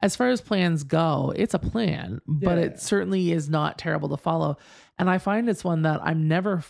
as 0.02 0.16
far 0.16 0.30
as 0.30 0.42
plans 0.42 0.84
go, 0.84 1.34
it's 1.36 1.54
a 1.54 1.60
plan, 1.60 2.22
but 2.28 2.58
Yeah. 2.58 2.66
it 2.66 2.80
certainly 2.80 3.32
is 3.32 3.50
not 3.50 3.78
terrible 3.78 4.10
to 4.10 4.18
follow. 4.18 4.58
And 5.00 5.10
I 5.10 5.18
find 5.18 5.50
it's 5.50 5.64
one 5.64 5.82
that 5.84 6.00
I'm 6.04 6.28
never, 6.28 6.64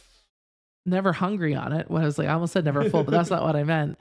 never 0.86 1.12
hungry 1.14 1.54
on 1.56 1.74
it. 1.74 1.90
When 1.90 2.02
I 2.02 2.06
was 2.06 2.18
like, 2.18 2.28
I 2.28 2.34
almost 2.34 2.54
said 2.54 2.66
never 2.66 2.90
full, 2.90 3.04
but 3.04 3.12
that's 3.12 3.30
not 3.30 3.44
what 3.44 3.56
I 3.56 3.64
meant. 3.64 3.98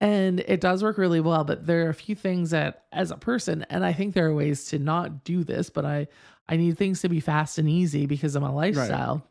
And 0.00 0.40
it 0.40 0.60
does 0.62 0.82
work 0.82 0.96
really 0.96 1.20
well. 1.20 1.44
But 1.44 1.66
there 1.66 1.84
are 1.86 1.90
a 1.90 1.94
few 1.94 2.14
things 2.14 2.50
that, 2.50 2.84
as 2.92 3.10
a 3.10 3.16
person, 3.16 3.66
and 3.68 3.84
I 3.84 3.92
think 3.92 4.14
there 4.14 4.26
are 4.28 4.34
ways 4.34 4.64
to 4.66 4.78
not 4.78 5.24
do 5.24 5.44
this, 5.44 5.68
but 5.68 5.84
I, 5.84 6.08
I 6.48 6.56
need 6.56 6.78
things 6.78 7.02
to 7.02 7.08
be 7.08 7.20
fast 7.20 7.58
and 7.58 7.68
easy 7.68 8.06
because 8.06 8.34
of 8.34 8.42
my 8.42 8.48
lifestyle. 8.50 9.26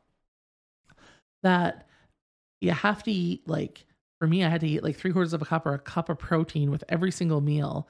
That 1.44 1.88
you 2.62 2.72
have 2.72 3.02
to 3.04 3.12
eat 3.12 3.48
like 3.48 3.86
for 4.20 4.28
me, 4.28 4.44
I 4.44 4.50
had 4.50 4.60
to 4.62 4.68
eat 4.68 4.84
like 4.84 4.98
three 4.98 5.14
quarters 5.14 5.32
of 5.32 5.42
a 5.42 5.46
cup 5.46 5.66
or 5.66 5.74
a 5.74 5.80
cup 5.80 6.10
of 6.10 6.20
protein 6.20 6.70
with 6.72 6.84
every 6.90 7.10
single 7.12 7.40
meal 7.40 7.88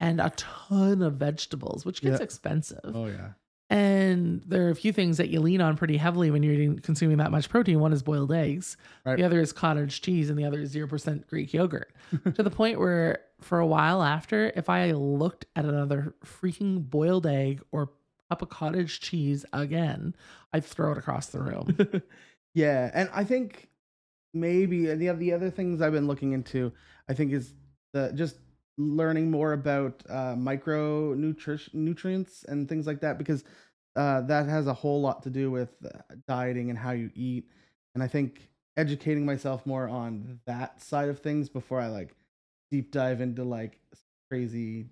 and 0.00 0.20
a 0.20 0.30
ton 0.36 1.02
of 1.02 1.14
vegetables, 1.14 1.84
which 1.84 2.00
gets 2.02 2.18
Yeah. 2.20 2.24
expensive. 2.24 2.80
oh 2.84 3.06
yeah 3.06 3.32
And 3.68 4.42
there 4.46 4.66
are 4.66 4.70
a 4.70 4.74
few 4.74 4.92
things 4.92 5.16
that 5.18 5.28
you 5.28 5.40
lean 5.40 5.60
on 5.60 5.76
pretty 5.76 5.96
heavily 5.96 6.30
when 6.32 6.42
you're 6.42 6.54
eating, 6.54 6.78
consuming 6.80 7.18
that 7.18 7.30
much 7.30 7.48
protein. 7.48 7.78
One 7.78 7.92
is 7.92 8.02
boiled 8.02 8.32
eggs, 8.32 8.76
Right. 9.04 9.16
the 9.16 9.24
other 9.24 9.40
is 9.40 9.52
cottage 9.52 10.00
cheese, 10.02 10.28
and 10.30 10.36
the 10.38 10.44
other 10.44 10.58
is 10.60 10.72
0% 10.74 11.26
Greek 11.28 11.52
yogurt. 11.54 11.92
to 12.34 12.42
the 12.42 12.50
point 12.50 12.80
where, 12.80 13.20
for 13.40 13.58
a 13.60 13.66
while 13.66 14.02
after, 14.02 14.52
if 14.56 14.68
I 14.68 14.90
looked 14.92 15.44
at 15.54 15.64
another 15.64 16.14
freaking 16.24 16.88
boiled 16.90 17.26
egg 17.26 17.62
or 17.70 17.90
cup 18.28 18.42
of 18.42 18.48
cottage 18.48 19.00
cheese 19.00 19.44
again, 19.52 20.14
I'd 20.52 20.64
throw 20.64 20.90
it 20.92 20.98
across 20.98 21.26
the 21.28 21.40
room. 21.40 21.76
yeah 22.54 22.90
and 22.92 23.08
i 23.14 23.22
think 23.22 23.68
maybe 24.34 24.90
and 24.90 25.00
the, 25.00 25.12
the 25.12 25.32
other 25.32 25.50
things 25.50 25.80
i've 25.80 25.92
been 25.92 26.08
looking 26.08 26.32
into 26.32 26.72
i 27.08 27.14
think 27.14 27.32
is 27.32 27.54
the 27.92 28.12
just 28.14 28.34
learning 28.80 29.30
more 29.30 29.52
about 29.52 30.02
uh 30.08 30.34
micro 30.36 31.12
nutrients 31.14 32.44
and 32.44 32.68
things 32.68 32.86
like 32.86 33.00
that 33.00 33.18
because 33.18 33.44
uh 33.96 34.20
that 34.22 34.48
has 34.48 34.66
a 34.66 34.72
whole 34.74 35.00
lot 35.00 35.22
to 35.22 35.30
do 35.30 35.50
with 35.50 35.70
uh, 35.84 35.98
dieting 36.26 36.70
and 36.70 36.78
how 36.78 36.92
you 36.92 37.10
eat 37.14 37.48
and 37.94 38.02
i 38.02 38.06
think 38.08 38.48
educating 38.76 39.26
myself 39.26 39.66
more 39.66 39.88
on 39.88 40.40
that 40.46 40.80
side 40.82 41.08
of 41.08 41.18
things 41.18 41.48
before 41.48 41.80
i 41.80 41.88
like 41.88 42.14
deep 42.70 42.90
dive 42.90 43.20
into 43.20 43.44
like 43.44 43.78
crazy 44.30 44.86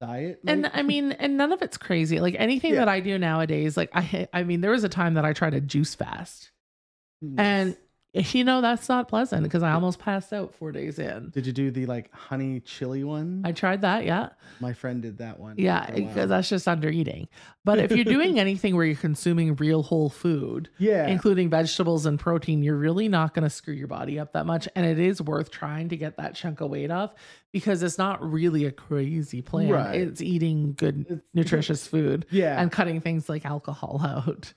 diet 0.00 0.40
and 0.46 0.68
I 0.74 0.82
mean, 0.82 1.12
and 1.12 1.36
none 1.36 1.52
of 1.52 1.62
it's 1.62 1.76
crazy. 1.76 2.18
Like 2.18 2.34
anything 2.36 2.72
Yeah. 2.72 2.80
that 2.80 2.88
I 2.88 2.98
do 2.98 3.16
nowadays, 3.16 3.76
like 3.76 3.90
I, 3.94 4.28
I 4.32 4.42
mean, 4.42 4.60
there 4.60 4.72
was 4.72 4.82
a 4.82 4.88
time 4.88 5.14
that 5.14 5.24
I 5.24 5.32
tried 5.32 5.54
a 5.54 5.60
juice 5.60 5.94
fast, 5.94 6.50
and 7.38 7.76
you 8.34 8.44
know 8.44 8.60
that's 8.60 8.88
not 8.88 9.08
pleasant 9.08 9.42
because 9.42 9.62
I 9.62 9.72
almost 9.72 9.98
passed 9.98 10.32
out 10.32 10.54
four 10.54 10.70
days 10.70 10.98
in. 10.98 11.30
did 11.30 11.46
you 11.46 11.52
do 11.52 11.70
the 11.70 11.86
like 11.86 12.12
honey 12.12 12.60
chili 12.60 13.04
one 13.04 13.42
I 13.44 13.52
tried 13.52 13.80
that, 13.82 14.04
yeah, 14.04 14.30
my 14.60 14.72
friend 14.74 15.00
did 15.00 15.18
that 15.18 15.40
one 15.40 15.54
yeah, 15.56 15.86
for 15.86 15.92
a 15.92 15.94
while. 15.96 16.08
because 16.08 16.28
that's 16.28 16.48
just 16.48 16.68
under 16.68 16.90
eating. 16.90 17.28
But 17.64 17.78
if 17.78 17.92
you're 17.92 18.04
doing 18.04 18.38
anything 18.46 18.76
where 18.76 18.84
you're 18.84 18.96
consuming 18.96 19.54
real 19.56 19.82
whole 19.82 20.10
food, 20.10 20.68
yeah 20.78 21.06
including 21.06 21.48
vegetables 21.48 22.04
and 22.04 22.18
protein, 22.20 22.62
you're 22.62 22.76
really 22.76 23.08
not 23.08 23.32
going 23.34 23.44
to 23.44 23.50
screw 23.50 23.72
your 23.74 23.88
body 23.88 24.18
up 24.18 24.32
that 24.34 24.44
much. 24.46 24.68
And 24.74 24.84
it 24.84 24.98
is 24.98 25.22
worth 25.22 25.50
trying 25.50 25.88
to 25.88 25.96
get 25.96 26.16
that 26.18 26.34
chunk 26.34 26.60
of 26.60 26.68
weight 26.70 26.90
off 26.90 27.14
because 27.50 27.82
it's 27.82 27.98
not 27.98 28.22
really 28.22 28.64
a 28.66 28.72
crazy 28.72 29.40
plan. 29.42 29.70
Right. 29.70 30.00
It's 30.00 30.20
eating 30.20 30.74
good, 30.74 31.00
It's- 31.02 31.18
nutritious 31.32 31.86
food 31.86 32.26
yeah 32.30 32.60
and 32.60 32.70
cutting 32.70 33.00
things 33.00 33.28
like 33.28 33.46
alcohol 33.46 34.00
out. 34.04 34.52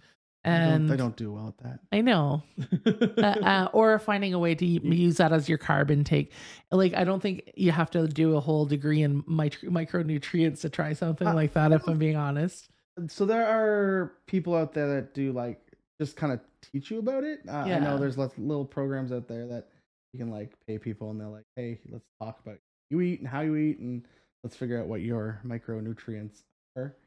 And 0.46 0.92
I 0.92 0.96
don't 0.96 1.16
do 1.16 1.32
well 1.34 1.48
at 1.48 1.58
that. 1.64 1.80
I 1.92 2.02
know, 2.02 2.44
uh, 2.86 3.22
uh, 3.22 3.70
or 3.74 3.98
finding 4.00 4.34
a 4.34 4.40
way 4.40 4.54
to 4.56 4.66
use 4.66 5.18
that 5.18 5.34
as 5.34 5.50
your 5.50 5.58
carb 5.58 5.90
intake. 5.90 6.32
Like, 6.72 6.94
I 6.94 7.04
don't 7.04 7.20
think 7.20 7.52
you 7.56 7.72
have 7.72 7.90
to 7.92 8.08
do 8.08 8.36
a 8.36 8.40
whole 8.40 8.66
degree 8.66 9.02
in 9.02 9.24
mic- 9.28 9.62
micronutrients 9.62 10.62
to 10.62 10.70
try 10.70 10.94
something 10.94 11.28
Uh, 11.28 11.34
like 11.34 11.54
that. 11.54 11.72
If 11.72 11.88
I'm 11.88 11.98
being 11.98 12.16
honest, 12.16 12.70
so 13.08 13.26
there 13.26 13.46
are 13.48 14.14
people 14.28 14.56
out 14.56 14.74
there 14.74 14.88
that 14.96 15.14
do 15.14 15.32
like 15.32 15.60
just 16.00 16.16
kind 16.16 16.32
of 16.32 16.40
teach 16.72 16.92
you 16.92 17.00
about 17.00 17.24
it. 17.24 17.40
Uh, 17.48 17.52
I 17.52 17.80
know 17.80 17.98
there's 17.98 18.18
lots 18.18 18.38
little 18.38 18.66
programs 18.66 19.12
out 19.12 19.28
there 19.28 19.48
that 19.48 19.68
you 20.14 20.20
can 20.20 20.30
like 20.30 20.54
pay 20.68 20.78
people 20.78 21.10
and 21.10 21.20
they're 21.20 21.28
like, 21.28 21.46
hey, 21.56 21.80
let's 21.90 22.06
talk 22.22 22.40
about 22.46 22.58
you 22.90 23.02
eat 23.02 23.20
and 23.20 23.28
how 23.28 23.42
you 23.42 23.56
eat 23.56 23.80
and 23.80 24.06
let's 24.44 24.56
figure 24.56 24.80
out 24.80 24.88
what 24.88 25.02
your 25.02 25.42
micronutrients 25.46 26.44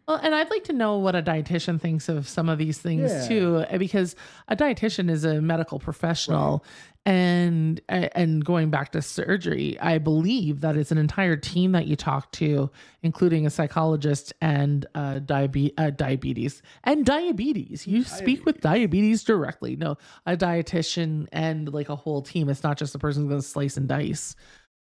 Well, 0.08 0.16
and 0.22 0.34
I'd 0.34 0.48
like 0.48 0.64
to 0.64 0.72
know 0.72 0.96
what 0.96 1.14
a 1.14 1.22
dietitian 1.22 1.78
thinks 1.78 2.08
of 2.08 2.26
some 2.26 2.48
of 2.48 2.56
these 2.56 2.78
things 2.78 3.10
Yeah. 3.12 3.28
too, 3.28 3.64
eh, 3.68 3.76
because 3.76 4.16
a 4.48 4.56
dietitian 4.56 5.10
is 5.10 5.22
a 5.24 5.42
medical 5.42 5.78
professional, 5.78 6.64
and 7.04 7.78
eh, 7.90 8.08
and 8.14 8.42
going 8.42 8.70
back 8.70 8.92
to 8.92 9.02
surgery, 9.02 9.78
I 9.80 9.98
believe 9.98 10.62
that 10.62 10.78
it's 10.78 10.90
an 10.90 10.96
entire 10.96 11.36
team 11.36 11.72
that 11.72 11.86
you 11.86 11.94
talk 11.94 12.32
to, 12.32 12.70
including 13.02 13.44
a 13.46 13.50
psychologist 13.50 14.32
and 14.40 14.86
uh, 14.94 15.16
diabe- 15.20 15.74
uh, 15.76 15.90
diabetes 15.90 16.62
and 16.84 17.04
diabetes. 17.04 17.86
You 17.86 18.02
speak 18.04 18.46
with 18.46 18.62
diabetes 18.62 19.24
directly. 19.24 19.76
No, 19.76 19.98
a 20.24 20.38
dietitian 20.38 21.28
and 21.32 21.70
like 21.72 21.90
a 21.90 21.96
whole 21.96 22.22
team. 22.22 22.48
It's 22.48 22.62
not 22.62 22.78
just 22.78 22.94
the 22.94 22.98
person 22.98 23.24
who's 23.24 23.28
going 23.28 23.42
to 23.42 23.46
slice 23.46 23.76
and 23.76 23.86
dice. 23.88 24.34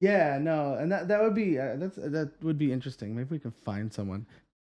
Yeah, 0.00 0.38
no, 0.40 0.74
and 0.74 0.92
that 0.92 1.08
that 1.08 1.20
would 1.20 1.34
be 1.34 1.58
uh, 1.58 1.74
that's 1.76 1.96
that 1.96 2.30
would 2.42 2.58
be 2.58 2.72
interesting. 2.72 3.16
Maybe 3.16 3.28
we 3.32 3.38
can 3.40 3.50
find 3.50 3.92
someone, 3.92 4.24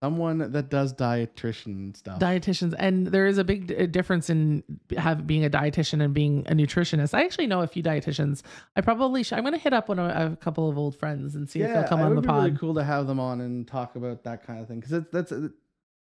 someone 0.03 0.39
that 0.53 0.69
does 0.71 0.95
dietitian 0.95 1.97
stuff. 1.97 2.21
dietitians 2.21 2.75
and 2.79 3.09
there 3.09 3.27
is 3.27 3.39
a 3.39 3.45
big 3.45 3.75
uh, 3.77 3.87
difference 3.87 4.31
in 4.31 4.63
have 4.97 5.27
being 5.27 5.45
a 5.45 5.51
dietitian 5.51 6.03
and 6.03 6.15
being 6.15 6.47
a 6.47 6.53
nutritionist 6.53 7.15
i 7.15 7.25
actually 7.25 7.47
know 7.47 7.63
a 7.63 7.67
few 7.67 7.83
dietitians 7.83 8.43
i 8.77 8.81
probably 8.81 9.23
should 9.23 9.37
i'm 9.37 9.45
going 9.45 9.53
to 9.53 9.59
hit 9.59 9.73
up 9.73 9.89
one 9.89 9.99
of 9.99 10.33
a 10.33 10.37
couple 10.37 10.69
of 10.69 10.79
old 10.79 10.95
friends 10.97 11.35
and 11.35 11.49
see 11.51 11.63
if 11.63 11.73
they'll 11.73 11.89
come 11.89 12.01
on 12.01 12.11
the 12.11 12.15
would 12.17 12.23
be 12.23 12.29
pod 12.29 12.45
really 12.45 12.57
cool 12.59 12.75
to 12.75 12.85
have 12.85 13.07
them 13.07 13.19
on 13.19 13.41
and 13.41 13.67
talk 13.67 13.97
about 13.97 14.23
that 14.25 14.47
kind 14.47 14.61
of 14.61 14.69
thing 14.69 14.81
because 14.81 15.05
that's 15.13 15.33
a, 15.33 15.47
uh, 15.47 15.49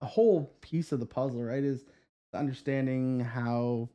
a 0.02 0.06
whole 0.06 0.54
piece 0.62 0.92
of 0.92 1.00
the 1.00 1.06
puzzle, 1.06 1.42
right? 1.42 1.62
Is 1.62 1.84
understanding 2.32 3.20
how 3.20 3.88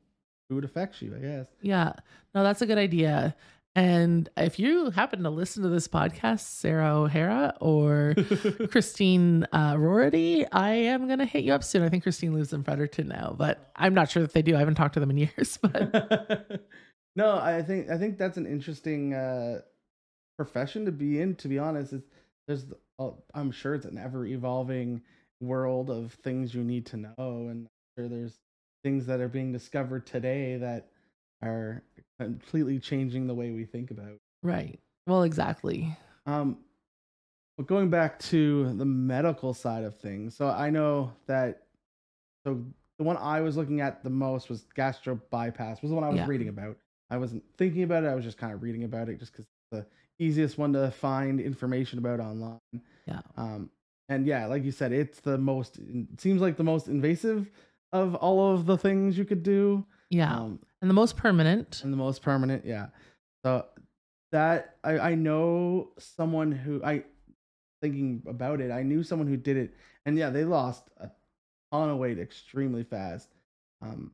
food 0.47 0.63
affects 0.63 1.01
you. 1.01 1.15
I 1.15 1.19
guess. 1.19 1.47
yeah 1.61 1.93
no 2.35 2.43
that's 2.43 2.61
a 2.61 2.65
good 2.65 2.77
idea 2.77 3.35
and 3.75 4.29
if 4.37 4.57
you 4.57 4.89
happen 4.91 5.23
to 5.23 5.29
listen 5.29 5.63
to 5.63 5.69
this 5.69 5.87
podcast 5.87 6.39
sarah 6.39 6.97
o'hara 6.97 7.53
or 7.59 8.15
christine 8.71 9.45
uh, 9.53 9.75
rority 9.77 10.45
i 10.51 10.71
am 10.71 11.07
going 11.07 11.19
to 11.19 11.25
hit 11.25 11.43
you 11.43 11.53
up 11.53 11.63
soon 11.63 11.83
i 11.83 11.89
think 11.89 12.03
christine 12.03 12.33
lives 12.33 12.53
in 12.53 12.63
fredericton 12.63 13.07
now 13.07 13.35
but 13.37 13.71
i'm 13.75 13.93
not 13.93 14.09
sure 14.09 14.21
that 14.21 14.33
they 14.33 14.41
do 14.41 14.55
i 14.55 14.59
haven't 14.59 14.75
talked 14.75 14.93
to 14.93 14.99
them 14.99 15.11
in 15.11 15.17
years 15.37 15.57
but 15.61 16.61
no, 17.15 17.37
I 17.37 17.61
think 17.61 17.89
I 17.89 17.97
think 17.97 18.17
that's 18.17 18.37
an 18.37 18.45
interesting 18.45 19.13
uh, 19.13 19.61
profession 20.37 20.85
to 20.85 20.91
be 20.91 21.21
in. 21.21 21.35
To 21.35 21.47
be 21.47 21.57
honest, 21.57 21.93
it's, 21.93 22.07
there's 22.47 22.65
uh, 22.99 23.11
I'm 23.33 23.51
sure 23.51 23.75
it's 23.75 23.85
an 23.85 23.97
ever 23.97 24.25
evolving 24.25 25.01
world 25.41 25.89
of 25.89 26.13
things 26.23 26.53
you 26.53 26.63
need 26.63 26.85
to 26.87 26.97
know, 26.97 27.13
and 27.17 27.67
I'm 27.67 27.69
sure 27.97 28.09
there's 28.09 28.35
things 28.83 29.05
that 29.07 29.21
are 29.21 29.29
being 29.29 29.51
discovered 29.51 30.05
today 30.05 30.57
that 30.57 30.89
are 31.45 31.83
completely 32.19 32.79
changing 32.79 33.27
the 33.27 33.33
way 33.35 33.51
we 33.51 33.65
think 33.65 33.91
about. 33.91 34.17
right 34.43 34.79
well 35.07 35.23
exactly 35.23 35.95
Um, 36.25 36.57
but 37.57 37.67
going 37.67 37.89
back 37.89 38.19
to 38.19 38.73
the 38.73 38.85
medical 38.85 39.53
side 39.53 39.83
of 39.83 39.95
things, 39.97 40.35
so 40.35 40.47
I 40.49 40.69
know 40.69 41.13
that 41.27 41.63
so 42.45 42.63
the 42.97 43.03
one 43.03 43.17
I 43.17 43.41
was 43.41 43.55
looking 43.57 43.81
at 43.81 44.03
the 44.03 44.09
most 44.09 44.49
was 44.49 44.65
gastro 44.75 45.19
bypass 45.29 45.81
was 45.81 45.89
the 45.89 45.95
one 45.95 46.03
I 46.03 46.09
was 46.09 46.17
Yeah. 46.19 46.27
reading 46.27 46.49
about. 46.49 46.77
I 47.09 47.17
wasn't 47.17 47.43
thinking 47.57 47.83
about 47.83 48.03
it. 48.03 48.07
I 48.07 48.15
was 48.15 48.23
just 48.25 48.37
kind 48.37 48.53
of 48.53 48.61
reading 48.63 48.83
about 48.83 49.09
it 49.09 49.19
just 49.19 49.31
because 49.31 49.45
the 49.71 49.85
easiest 50.19 50.57
one 50.57 50.73
to 50.73 50.91
find 50.91 51.39
information 51.39 51.99
about 51.99 52.19
online. 52.19 52.59
yeah 53.05 53.21
Um, 53.37 53.69
and 54.09 54.25
yeah, 54.25 54.45
like 54.47 54.63
you 54.63 54.71
said, 54.71 54.91
it's 54.91 55.19
the 55.21 55.37
most. 55.37 55.77
It 55.79 56.19
seems 56.19 56.41
like 56.41 56.57
the 56.57 56.63
most 56.63 56.87
invasive 56.87 57.49
of 57.93 58.15
all 58.15 58.53
of 58.53 58.65
the 58.65 58.77
things 58.77 59.17
you 59.17 59.25
could 59.25 59.43
do. 59.43 59.85
yeah 60.09 60.35
Um, 60.35 60.59
and 60.85 60.89
the 60.91 60.93
most 60.93 61.17
permanent. 61.17 61.81
And 61.83 61.91
the 61.91 61.97
most 61.97 62.21
permanent 62.21 62.63
yeah. 62.63 62.89
So 63.43 63.65
that 64.31 64.75
i 64.83 64.99
i 64.99 65.15
know 65.15 65.89
someone 65.97 66.51
who 66.51 66.79
i 66.83 67.03
thinking 67.81 68.21
about 68.27 68.61
it 68.61 68.69
i 68.69 68.83
knew 68.83 69.01
someone 69.01 69.27
who 69.27 69.35
did 69.35 69.57
it. 69.57 69.73
And 70.05 70.15
yeah 70.15 70.29
they 70.29 70.43
lost 70.43 70.83
a 70.99 71.09
ton 71.71 71.89
of 71.89 71.97
weight 71.97 72.19
extremely 72.19 72.83
fast. 72.83 73.29
Um 73.81 74.11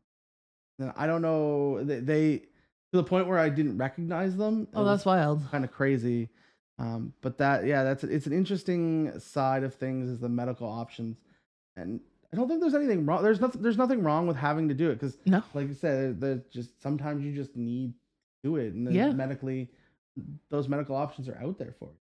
and 0.80 0.94
i 0.96 1.08
don't 1.08 1.22
know 1.22 1.84
they, 1.84 2.00
they 2.00 2.38
to 2.38 2.94
the 2.94 3.04
point 3.04 3.28
where 3.28 3.38
i 3.38 3.50
didn't 3.50 3.78
recognize 3.78 4.38
them. 4.38 4.70
Oh 4.74 4.86
that's 4.86 5.04
wild. 5.04 5.42
kind 5.52 5.66
of 5.66 5.74
crazy. 5.74 6.30
Um 6.80 7.12
but 7.20 7.38
that 7.40 7.66
yeah 7.66 7.84
that's 7.84 8.06
it's 8.06 8.28
an 8.28 8.34
interesting 8.34 9.20
side 9.20 9.64
of 9.64 9.76
things 9.76 10.08
is 10.08 10.20
the 10.20 10.30
medical 10.30 10.70
options. 10.70 11.18
And 11.76 12.00
i 12.34 12.36
don't 12.38 12.48
think 12.48 12.62
there's 12.62 12.74
anything 12.76 13.06
wrong 13.06 13.24
there's 13.24 13.40
nothing 13.42 13.62
there's 13.62 13.78
nothing 13.78 14.02
wrong 14.04 14.28
with 14.28 14.38
having 14.38 14.68
to 14.70 14.74
do 14.74 14.90
it 14.90 14.96
because 14.96 15.18
no 15.26 15.42
like 15.54 15.68
you 15.68 15.74
said, 15.74 16.20
there's 16.22 16.42
just 16.52 16.82
sometimes 16.82 17.24
you 17.24 17.34
just 17.34 17.56
need 17.56 17.94
to 18.44 18.50
do 18.50 18.56
it, 18.56 18.74
and 18.74 18.88
then 18.88 18.94
Yeah. 18.94 19.12
medically, 19.12 19.70
those 20.50 20.68
medical 20.68 20.96
options 20.96 21.30
are 21.30 21.38
out 21.44 21.58
there 21.60 21.76
for 21.80 21.90
you. 21.90 21.98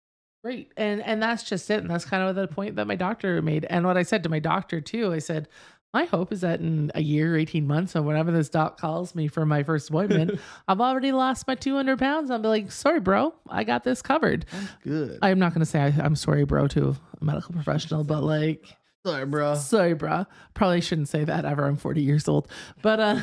Right. 0.43 0.69
And 0.77 1.01
and 1.03 1.23
that's 1.23 1.43
just 1.45 1.71
it. 1.71 1.81
And 1.81 1.89
that's 1.91 2.05
kind 2.05 2.23
of 2.29 2.35
the 2.37 2.49
point 2.49 2.77
that 2.77 2.87
my 2.87 2.97
doctor 2.97 3.41
made. 3.41 3.65
And 3.71 3.87
what 3.87 3.97
I 3.97 4.03
said 4.03 4.23
to 4.25 4.29
my 4.29 4.41
doctor 4.41 4.81
too, 4.81 5.13
I 5.13 5.19
said, 5.19 5.49
my 5.95 6.05
hope 6.05 6.33
is 6.33 6.41
that 6.43 6.59
in 6.61 6.91
a 6.95 7.01
year, 7.01 7.37
18 7.37 7.67
months, 7.67 7.95
or 7.97 8.03
whenever 8.03 8.33
this 8.33 8.49
doc 8.51 8.79
calls 8.81 9.15
me 9.15 9.29
for 9.29 9.47
my 9.47 9.63
first 9.63 9.89
appointment, 9.91 10.33
I've 10.69 10.81
already 10.81 11.13
lost 11.13 11.47
my 11.47 11.55
200 11.55 11.99
pounds. 11.99 12.31
I'll 12.33 12.41
be 12.41 12.49
like, 12.49 12.73
sorry, 12.73 12.99
bro, 13.01 13.33
I 13.49 13.63
got 13.65 13.85
this 13.85 14.03
covered. 14.03 14.45
Good. 14.83 15.19
I'm 15.23 15.39
not 15.39 15.53
going 15.55 15.61
to 15.61 15.67
say 15.67 15.81
I, 15.81 15.95
I'm 16.05 16.17
sorry, 16.17 16.45
bro, 16.45 16.67
to 16.69 16.97
a 17.21 17.25
medical 17.25 17.55
professional, 17.55 18.03
but 18.03 18.23
like, 18.25 18.77
Sorry, 19.07 19.27
bro. 19.27 19.55
sorry, 19.55 19.95
bro. 19.95 20.27
Probably 20.55 20.81
shouldn't 20.81 21.09
say 21.09 21.25
that 21.25 21.45
ever. 21.45 21.67
I'm 21.67 21.77
40 21.77 22.03
years 22.03 22.27
old. 22.29 22.49
But, 22.83 23.01
uh, 23.01 23.21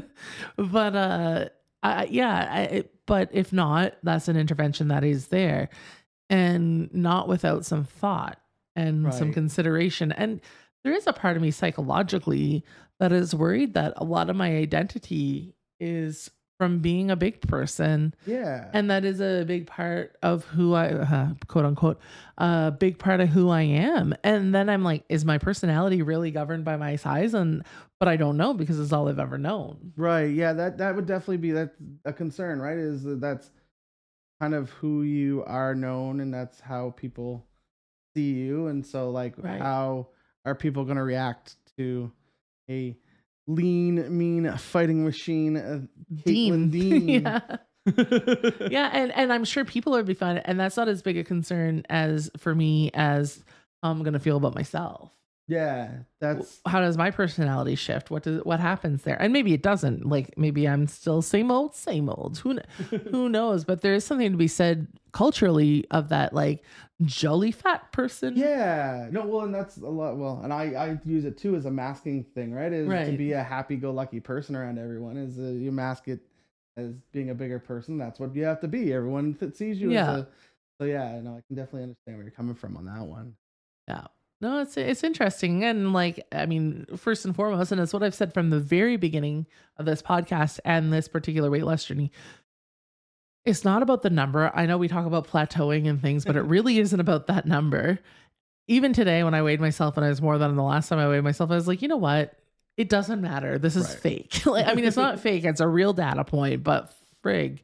but, 0.56 0.96
uh, 0.96 1.48
I, 1.82 2.04
yeah, 2.06 2.48
I, 2.50 2.60
it- 2.62 2.94
but 3.06 3.28
if 3.32 3.52
not, 3.52 3.94
that's 4.04 4.28
an 4.28 4.36
intervention 4.36 4.88
that 4.88 5.02
is 5.04 5.26
there 5.28 5.68
and 6.30 6.92
not 6.94 7.28
without 7.28 7.64
some 7.64 7.84
thought 7.84 8.38
and 8.76 9.12
some 9.12 9.32
consideration. 9.32 10.12
And 10.12 10.40
there 10.84 10.94
is 10.94 11.06
a 11.08 11.12
part 11.12 11.36
of 11.36 11.42
me 11.42 11.50
psychologically 11.50 12.64
that 13.00 13.10
is 13.12 13.34
worried 13.34 13.74
that 13.74 13.94
a 13.96 14.04
lot 14.04 14.30
of 14.30 14.36
my 14.36 14.56
identity 14.56 15.54
is 15.80 16.30
from 16.62 16.78
being 16.78 17.10
a 17.10 17.16
big 17.16 17.40
person 17.48 18.14
Yeah. 18.24 18.70
and 18.72 18.88
that 18.88 19.04
is 19.04 19.20
a 19.20 19.42
big 19.44 19.66
part 19.66 20.14
of 20.22 20.44
who 20.44 20.74
I, 20.74 20.90
uh, 20.92 21.28
quote 21.48 21.64
unquote, 21.64 21.98
a 22.38 22.70
big 22.70 23.00
part 23.00 23.20
of 23.20 23.30
who 23.30 23.48
I 23.50 23.62
am. 23.62 24.14
And 24.22 24.54
then 24.54 24.68
I'm 24.70 24.84
like, 24.84 25.02
is 25.08 25.24
my 25.24 25.38
personality 25.38 26.02
really 26.02 26.30
governed 26.30 26.64
by 26.64 26.76
my 26.76 26.94
size? 26.94 27.34
And 27.34 27.64
but 27.98 28.06
I 28.06 28.14
don't 28.16 28.36
know 28.36 28.54
because 28.54 28.78
it's 28.78 28.92
all 28.92 29.08
I've 29.08 29.18
ever 29.18 29.38
known. 29.38 29.92
right. 29.96 30.32
Yeah. 30.32 30.52
That 30.52 30.78
that 30.78 30.94
would 30.94 31.06
definitely 31.06 31.38
be 31.38 31.50
that 31.50 31.72
a 32.04 32.12
concern, 32.12 32.60
right? 32.60 32.78
Is 32.78 33.02
that 33.02 33.20
that's 33.20 33.50
kind 34.40 34.54
of 34.54 34.70
who 34.70 35.02
you 35.02 35.42
are 35.46 35.74
known, 35.74 36.20
and 36.20 36.32
that's 36.32 36.60
how 36.60 36.90
people 36.96 37.44
see 38.14 38.34
you, 38.34 38.68
and 38.68 38.86
so 38.86 39.10
like 39.10 39.34
Right. 39.36 39.60
how 39.60 40.08
are 40.44 40.54
people 40.54 40.84
going 40.84 40.96
to 40.96 41.02
react 41.02 41.56
to 41.76 42.12
a 42.70 42.96
lean, 43.46 44.16
mean 44.16 44.56
fighting 44.56 45.04
machine, 45.04 45.56
uh, 45.56 45.80
Caitlin 46.26 46.70
Dean? 46.70 47.08
yeah. 47.24 47.40
yeah, 48.70 48.90
and 48.92 49.10
and 49.12 49.32
I'm 49.32 49.44
sure 49.44 49.64
people 49.64 49.92
would 49.92 50.06
be 50.06 50.14
fine, 50.14 50.38
and 50.38 50.58
that's 50.58 50.76
not 50.76 50.88
as 50.88 51.02
big 51.02 51.18
a 51.18 51.24
concern 51.24 51.82
as 51.90 52.30
for 52.36 52.54
me 52.54 52.90
as 52.94 53.42
I'm 53.82 54.04
gonna 54.04 54.20
feel 54.20 54.36
about 54.36 54.54
myself. 54.54 55.10
Yeah, 55.52 55.90
that's 56.18 56.60
How 56.66 56.80
does 56.80 56.96
my 56.96 57.10
personality 57.10 57.74
shift? 57.74 58.10
What 58.10 58.22
does 58.22 58.42
what 58.44 58.58
happens 58.58 59.02
there? 59.02 59.20
And 59.20 59.32
maybe 59.32 59.52
it 59.52 59.62
doesn't. 59.62 60.06
Like 60.06 60.36
maybe 60.38 60.66
I'm 60.66 60.86
still 60.86 61.20
same 61.20 61.50
old, 61.50 61.74
same 61.74 62.08
old. 62.08 62.38
Who 62.38 62.58
who 63.10 63.28
knows? 63.28 63.64
But 63.64 63.82
there 63.82 63.92
is 63.92 64.04
something 64.04 64.32
to 64.32 64.38
be 64.38 64.48
said 64.48 64.86
culturally 65.12 65.84
of 65.90 66.08
that 66.08 66.32
like 66.32 66.62
jolly 67.02 67.52
fat 67.52 67.92
person. 67.92 68.34
yeah. 68.36 69.08
No, 69.10 69.26
well, 69.26 69.44
and 69.44 69.54
that's 69.54 69.76
a 69.76 69.86
lot. 69.86 70.16
Well, 70.16 70.40
and 70.42 70.52
I 70.54 70.72
I 70.72 71.00
use 71.04 71.26
it 71.26 71.36
too 71.36 71.54
as 71.54 71.66
a 71.66 71.70
masking 71.70 72.24
thing, 72.34 72.54
right? 72.54 72.72
Is 72.72 72.88
to 72.88 73.16
be 73.16 73.32
a 73.32 73.42
happy-go-lucky 73.42 74.20
person 74.20 74.56
around 74.56 74.78
everyone. 74.78 75.18
Is 75.18 75.38
uh, 75.38 75.42
you 75.42 75.70
mask 75.70 76.08
it 76.08 76.20
as 76.78 76.94
being 77.12 77.28
a 77.28 77.34
bigger 77.34 77.58
person. 77.58 77.98
That's 77.98 78.18
what 78.18 78.34
you 78.34 78.44
have 78.44 78.60
to 78.60 78.68
be. 78.68 78.92
Everyone 78.94 79.36
that 79.40 79.54
sees 79.54 79.78
you. 79.80 79.92
Yeah. 79.92 80.12
As 80.12 80.18
a, 80.20 80.28
so 80.80 80.86
yeah, 80.86 81.20
no, 81.20 81.32
I 81.36 81.42
can 81.46 81.56
definitely 81.56 81.82
understand 81.82 82.16
where 82.16 82.22
you're 82.22 82.30
coming 82.30 82.54
from 82.54 82.78
on 82.78 82.86
that 82.86 83.02
one. 83.02 83.34
Yeah. 83.86 84.06
No, 84.42 84.58
it's 84.58 84.76
it's 84.76 85.04
interesting. 85.04 85.62
And 85.62 85.92
like, 85.92 86.26
I 86.32 86.46
mean, 86.46 86.84
first 86.96 87.24
and 87.24 87.34
foremost, 87.34 87.70
and 87.70 87.80
it's 87.80 87.92
what 87.92 88.02
I've 88.02 88.14
said 88.14 88.34
from 88.34 88.50
the 88.50 88.58
very 88.58 88.96
beginning 88.96 89.46
of 89.76 89.86
this 89.86 90.02
podcast 90.02 90.58
and 90.64 90.92
this 90.92 91.06
particular 91.06 91.48
weight 91.48 91.62
loss 91.62 91.84
journey. 91.84 92.10
It's 93.44 93.64
not 93.64 93.84
about 93.84 94.02
the 94.02 94.10
number. 94.10 94.50
I 94.52 94.66
know 94.66 94.78
we 94.78 94.88
talk 94.88 95.06
about 95.06 95.28
plateauing 95.28 95.88
and 95.88 96.02
things, 96.02 96.24
but 96.24 96.34
it 96.34 96.42
really 96.42 96.80
isn't 96.80 96.98
about 96.98 97.28
that 97.28 97.46
number. 97.46 98.00
Even 98.66 98.92
today, 98.92 99.22
when 99.22 99.32
I 99.32 99.42
weighed 99.42 99.60
myself 99.60 99.96
and 99.96 100.04
I 100.04 100.08
was 100.08 100.20
more 100.20 100.38
than 100.38 100.56
the 100.56 100.62
last 100.62 100.88
time 100.88 100.98
I 100.98 101.08
weighed 101.08 101.22
myself, 101.22 101.52
I 101.52 101.54
was 101.54 101.68
like, 101.68 101.80
you 101.80 101.86
know 101.86 101.96
what? 101.96 102.36
It 102.76 102.88
doesn't 102.88 103.20
matter. 103.20 103.58
This 103.58 103.76
is 103.76 103.88
Right. 103.90 103.98
fake. 103.98 104.46
like, 104.46 104.66
I 104.66 104.74
mean, 104.74 104.84
it's 104.84 104.96
not 104.96 105.20
fake, 105.20 105.44
it's 105.44 105.60
a 105.60 105.68
real 105.68 105.92
data 105.92 106.24
point, 106.24 106.64
but 106.64 106.92
frig. 107.24 107.60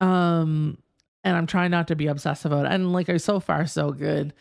Um, 0.00 0.78
and 1.24 1.36
I'm 1.36 1.48
trying 1.48 1.72
not 1.72 1.88
to 1.88 1.96
be 1.96 2.06
obsessive 2.06 2.52
about 2.52 2.66
it. 2.66 2.72
And 2.72 2.92
like 2.92 3.08
I 3.08 3.16
so 3.16 3.40
far, 3.40 3.66
so 3.66 3.90
good 3.90 4.32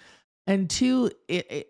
and 0.47 0.69
two 0.69 1.11
it, 1.27 1.51
it 1.51 1.67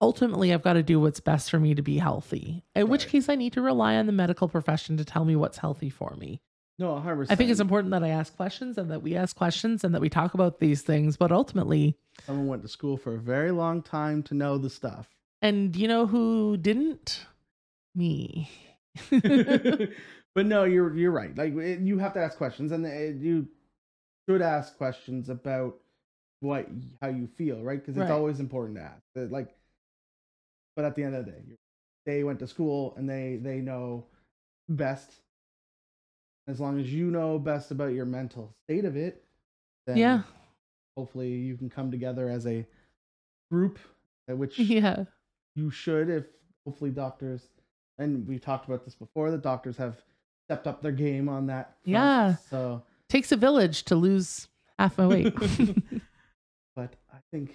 ultimately 0.00 0.52
i've 0.52 0.62
got 0.62 0.74
to 0.74 0.82
do 0.82 1.00
what's 1.00 1.20
best 1.20 1.50
for 1.50 1.58
me 1.58 1.74
to 1.74 1.82
be 1.82 1.98
healthy 1.98 2.64
in 2.74 2.88
which 2.88 3.08
case 3.08 3.28
i 3.28 3.34
need 3.34 3.52
to 3.52 3.60
rely 3.62 3.96
on 3.96 4.06
the 4.06 4.12
medical 4.12 4.48
profession 4.48 4.96
to 4.96 5.04
tell 5.04 5.24
me 5.24 5.34
what's 5.36 5.58
healthy 5.58 5.90
for 5.90 6.14
me 6.18 6.40
No, 6.78 6.90
100%. 6.94 7.26
I 7.28 7.34
think 7.34 7.50
it's 7.50 7.58
important 7.60 7.90
that 7.90 8.04
I 8.04 8.10
ask 8.10 8.36
questions 8.36 8.78
and 8.78 8.88
that 8.92 9.02
we 9.02 9.16
ask 9.16 9.34
questions 9.34 9.82
and 9.82 9.92
that 9.94 10.00
we 10.00 10.08
talk 10.08 10.34
about 10.34 10.60
these 10.60 10.82
things. 10.82 11.16
But 11.16 11.32
ultimately, 11.32 11.96
Someone 12.24 12.46
went 12.46 12.62
to 12.62 12.68
school 12.68 12.96
for 12.96 13.16
a 13.16 13.18
very 13.18 13.50
long 13.50 13.82
time 13.82 14.22
to 14.28 14.34
know 14.34 14.58
the 14.58 14.70
stuff. 14.70 15.08
and 15.42 15.74
you 15.74 15.88
know 15.88 16.06
who 16.06 16.56
didn't? 16.56 17.26
Me. 17.96 18.48
but 19.10 20.46
no, 20.46 20.62
you're 20.64 20.94
you're 20.96 21.10
right. 21.10 21.36
Like 21.36 21.54
it, 21.56 21.80
you 21.80 21.98
have 21.98 22.14
to 22.14 22.20
ask 22.20 22.38
questions, 22.38 22.70
and 22.70 22.86
it, 22.86 23.16
you 23.16 23.48
should 24.28 24.42
ask 24.42 24.76
questions 24.76 25.28
about 25.28 25.74
what 26.40 26.68
how 27.02 27.08
you 27.08 27.26
feel, 27.26 27.62
right? 27.62 27.80
Because 27.80 27.96
it's 27.96 28.02
Right. 28.08 28.10
always 28.10 28.40
important 28.40 28.76
to 28.78 28.82
ask. 28.84 29.02
That, 29.14 29.30
Like, 29.32 29.54
but 30.76 30.84
at 30.84 30.94
the 30.94 31.02
end 31.04 31.14
of 31.16 31.24
the 31.24 31.32
day, 31.32 31.42
they 32.06 32.24
went 32.24 32.38
to 32.40 32.46
school 32.46 32.94
and 32.96 33.08
they 33.08 33.36
they 33.36 33.60
know 33.60 34.06
best. 34.68 35.20
As 36.46 36.60
long 36.60 36.78
as 36.80 36.92
you 36.92 37.10
know 37.10 37.38
best 37.38 37.70
about 37.70 37.92
your 37.92 38.06
mental 38.06 38.54
state 38.64 38.84
of 38.86 38.96
it, 38.96 39.22
then 39.86 39.98
Yeah. 39.98 40.22
hopefully 40.96 41.30
you 41.34 41.56
can 41.58 41.68
come 41.68 41.90
together 41.90 42.28
as 42.30 42.46
a 42.46 42.66
group, 43.50 43.78
which 44.26 44.58
Yeah. 44.58 45.04
you 45.54 45.70
should 45.70 46.08
if 46.08 46.26
hopefully 46.64 46.90
doctors 46.90 47.48
and 47.98 48.26
we 48.28 48.38
talked 48.38 48.66
about 48.66 48.84
this 48.84 48.94
before 48.94 49.30
the 49.30 49.38
doctors 49.38 49.76
have 49.76 50.00
stepped 50.46 50.66
up 50.66 50.80
their 50.82 50.92
game 50.92 51.28
on 51.28 51.46
that 51.48 51.72
front, 51.82 51.86
Yeah. 51.86 52.36
so 52.36 52.82
Takes 53.08 53.32
a 53.32 53.36
village 53.36 53.84
to 53.84 53.96
lose 53.96 54.48
half 54.78 54.96
my 54.98 55.06
weight. 55.06 55.34
but 56.78 56.94
i 57.12 57.18
think 57.32 57.54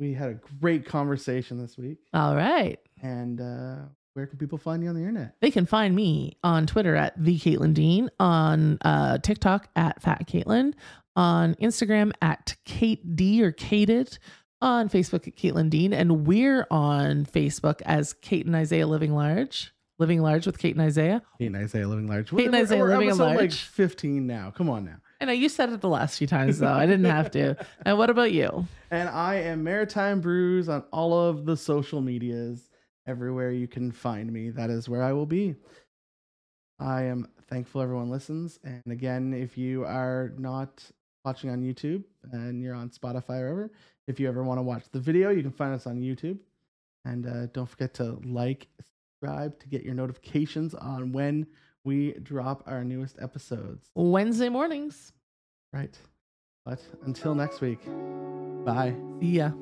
we 0.00 0.12
had 0.12 0.28
a 0.30 0.38
great 0.60 0.84
conversation 0.84 1.56
this 1.62 1.78
week 1.78 1.98
All 2.12 2.34
right. 2.34 2.78
and 3.02 3.40
uh 3.40 3.76
where 4.14 4.26
can 4.26 4.38
people 4.38 4.58
find 4.58 4.82
you 4.82 4.88
on 4.88 4.94
the 4.96 5.00
internet 5.00 5.36
They 5.40 5.50
can 5.50 5.66
find 5.66 5.94
me 5.94 6.36
on 6.44 6.66
Twitter 6.66 6.94
at 6.96 7.14
the 7.16 7.36
Caitlin 7.38 7.74
Dean, 7.74 8.10
on 8.20 8.78
uh, 8.82 9.18
TikTok 9.18 9.68
at 9.74 10.00
Fat 10.00 10.28
Caitlin, 10.28 10.74
on 11.16 11.56
Instagram 11.56 12.12
at 12.22 12.54
Kate 12.64 13.16
D 13.16 13.42
or 13.42 13.50
Kated, 13.50 14.16
on 14.62 14.88
Facebook 14.88 15.26
at 15.26 15.34
Caitlin 15.34 15.68
Dean, 15.68 15.92
and 15.92 16.28
we're 16.28 16.64
on 16.70 17.26
Facebook 17.26 17.82
as 17.86 18.12
Kate 18.12 18.46
and 18.46 18.54
Isaiah 18.54 18.86
Living 18.86 19.12
Large, 19.16 19.74
Living 19.98 20.22
Large 20.22 20.46
with 20.46 20.58
Kate 20.58 20.76
and 20.76 20.84
Isaiah. 20.84 21.20
Kate 21.40 21.46
and 21.46 21.56
Isaiah 21.56 21.88
living 21.88 22.06
large 22.06 22.30
Kate 22.30 22.44
and 22.44 22.52
We're- 22.52 22.62
Isaiah 22.62 22.80
we're 22.82 22.96
living 22.96 23.16
like 23.18 23.36
large. 23.38 23.62
15 23.62 24.28
now 24.28 24.52
come 24.56 24.70
on 24.70 24.84
now 24.84 24.98
I 25.20 25.26
know 25.26 25.32
you 25.32 25.48
said 25.48 25.70
it 25.72 25.80
the 25.80 25.88
last 25.88 26.18
few 26.18 26.26
times 26.26 26.58
though. 26.58 26.72
I 26.72 26.86
didn't 26.86 27.06
have 27.06 27.30
to. 27.32 27.56
And 27.86 27.98
what 27.98 28.10
about 28.10 28.32
you? 28.32 28.66
and 28.90 29.08
i 29.08 29.34
am 29.34 29.64
maritime 29.64 30.20
brews 30.20 30.68
on 30.68 30.82
all 30.92 31.12
of 31.28 31.44
the 31.46 31.56
social 31.56 32.00
medias 32.00 32.68
everywhere 33.06 33.50
you 33.50 33.66
can 33.66 33.90
find 33.90 34.32
me 34.32 34.50
that 34.50 34.70
is 34.70 34.88
where 34.88 35.02
i 35.02 35.12
will 35.12 35.26
be 35.26 35.54
i 36.78 37.02
am 37.02 37.26
thankful 37.48 37.80
everyone 37.80 38.08
listens 38.08 38.58
and 38.62 38.82
again 38.90 39.34
if 39.34 39.58
you 39.58 39.84
are 39.84 40.32
not 40.38 40.84
watching 41.24 41.50
on 41.50 41.60
youtube 41.62 42.04
and 42.32 42.62
you're 42.62 42.74
on 42.74 42.88
spotify 42.88 43.40
or 43.40 43.54
wherever 43.54 43.72
if 44.06 44.20
you 44.20 44.28
ever 44.28 44.44
want 44.44 44.58
to 44.58 44.62
watch 44.62 44.84
the 44.92 45.00
video 45.00 45.30
you 45.30 45.42
can 45.42 45.50
find 45.50 45.74
us 45.74 45.86
on 45.86 46.00
youtube 46.00 46.38
and 47.04 47.26
uh, 47.26 47.46
don't 47.46 47.68
forget 47.68 47.92
to 47.94 48.20
like 48.24 48.68
subscribe 49.20 49.58
to 49.58 49.66
get 49.68 49.82
your 49.82 49.94
notifications 49.94 50.74
on 50.74 51.10
when 51.12 51.46
we 51.84 52.12
drop 52.22 52.62
our 52.66 52.82
newest 52.84 53.16
episodes 53.20 53.88
Wednesday 53.94 54.48
mornings. 54.48 55.12
right 55.72 55.96
but 56.64 56.80
until 57.06 57.34
next 57.34 57.60
week 57.60 57.80
bye 58.64 58.94
See 59.20 59.38
ya. 59.38 59.52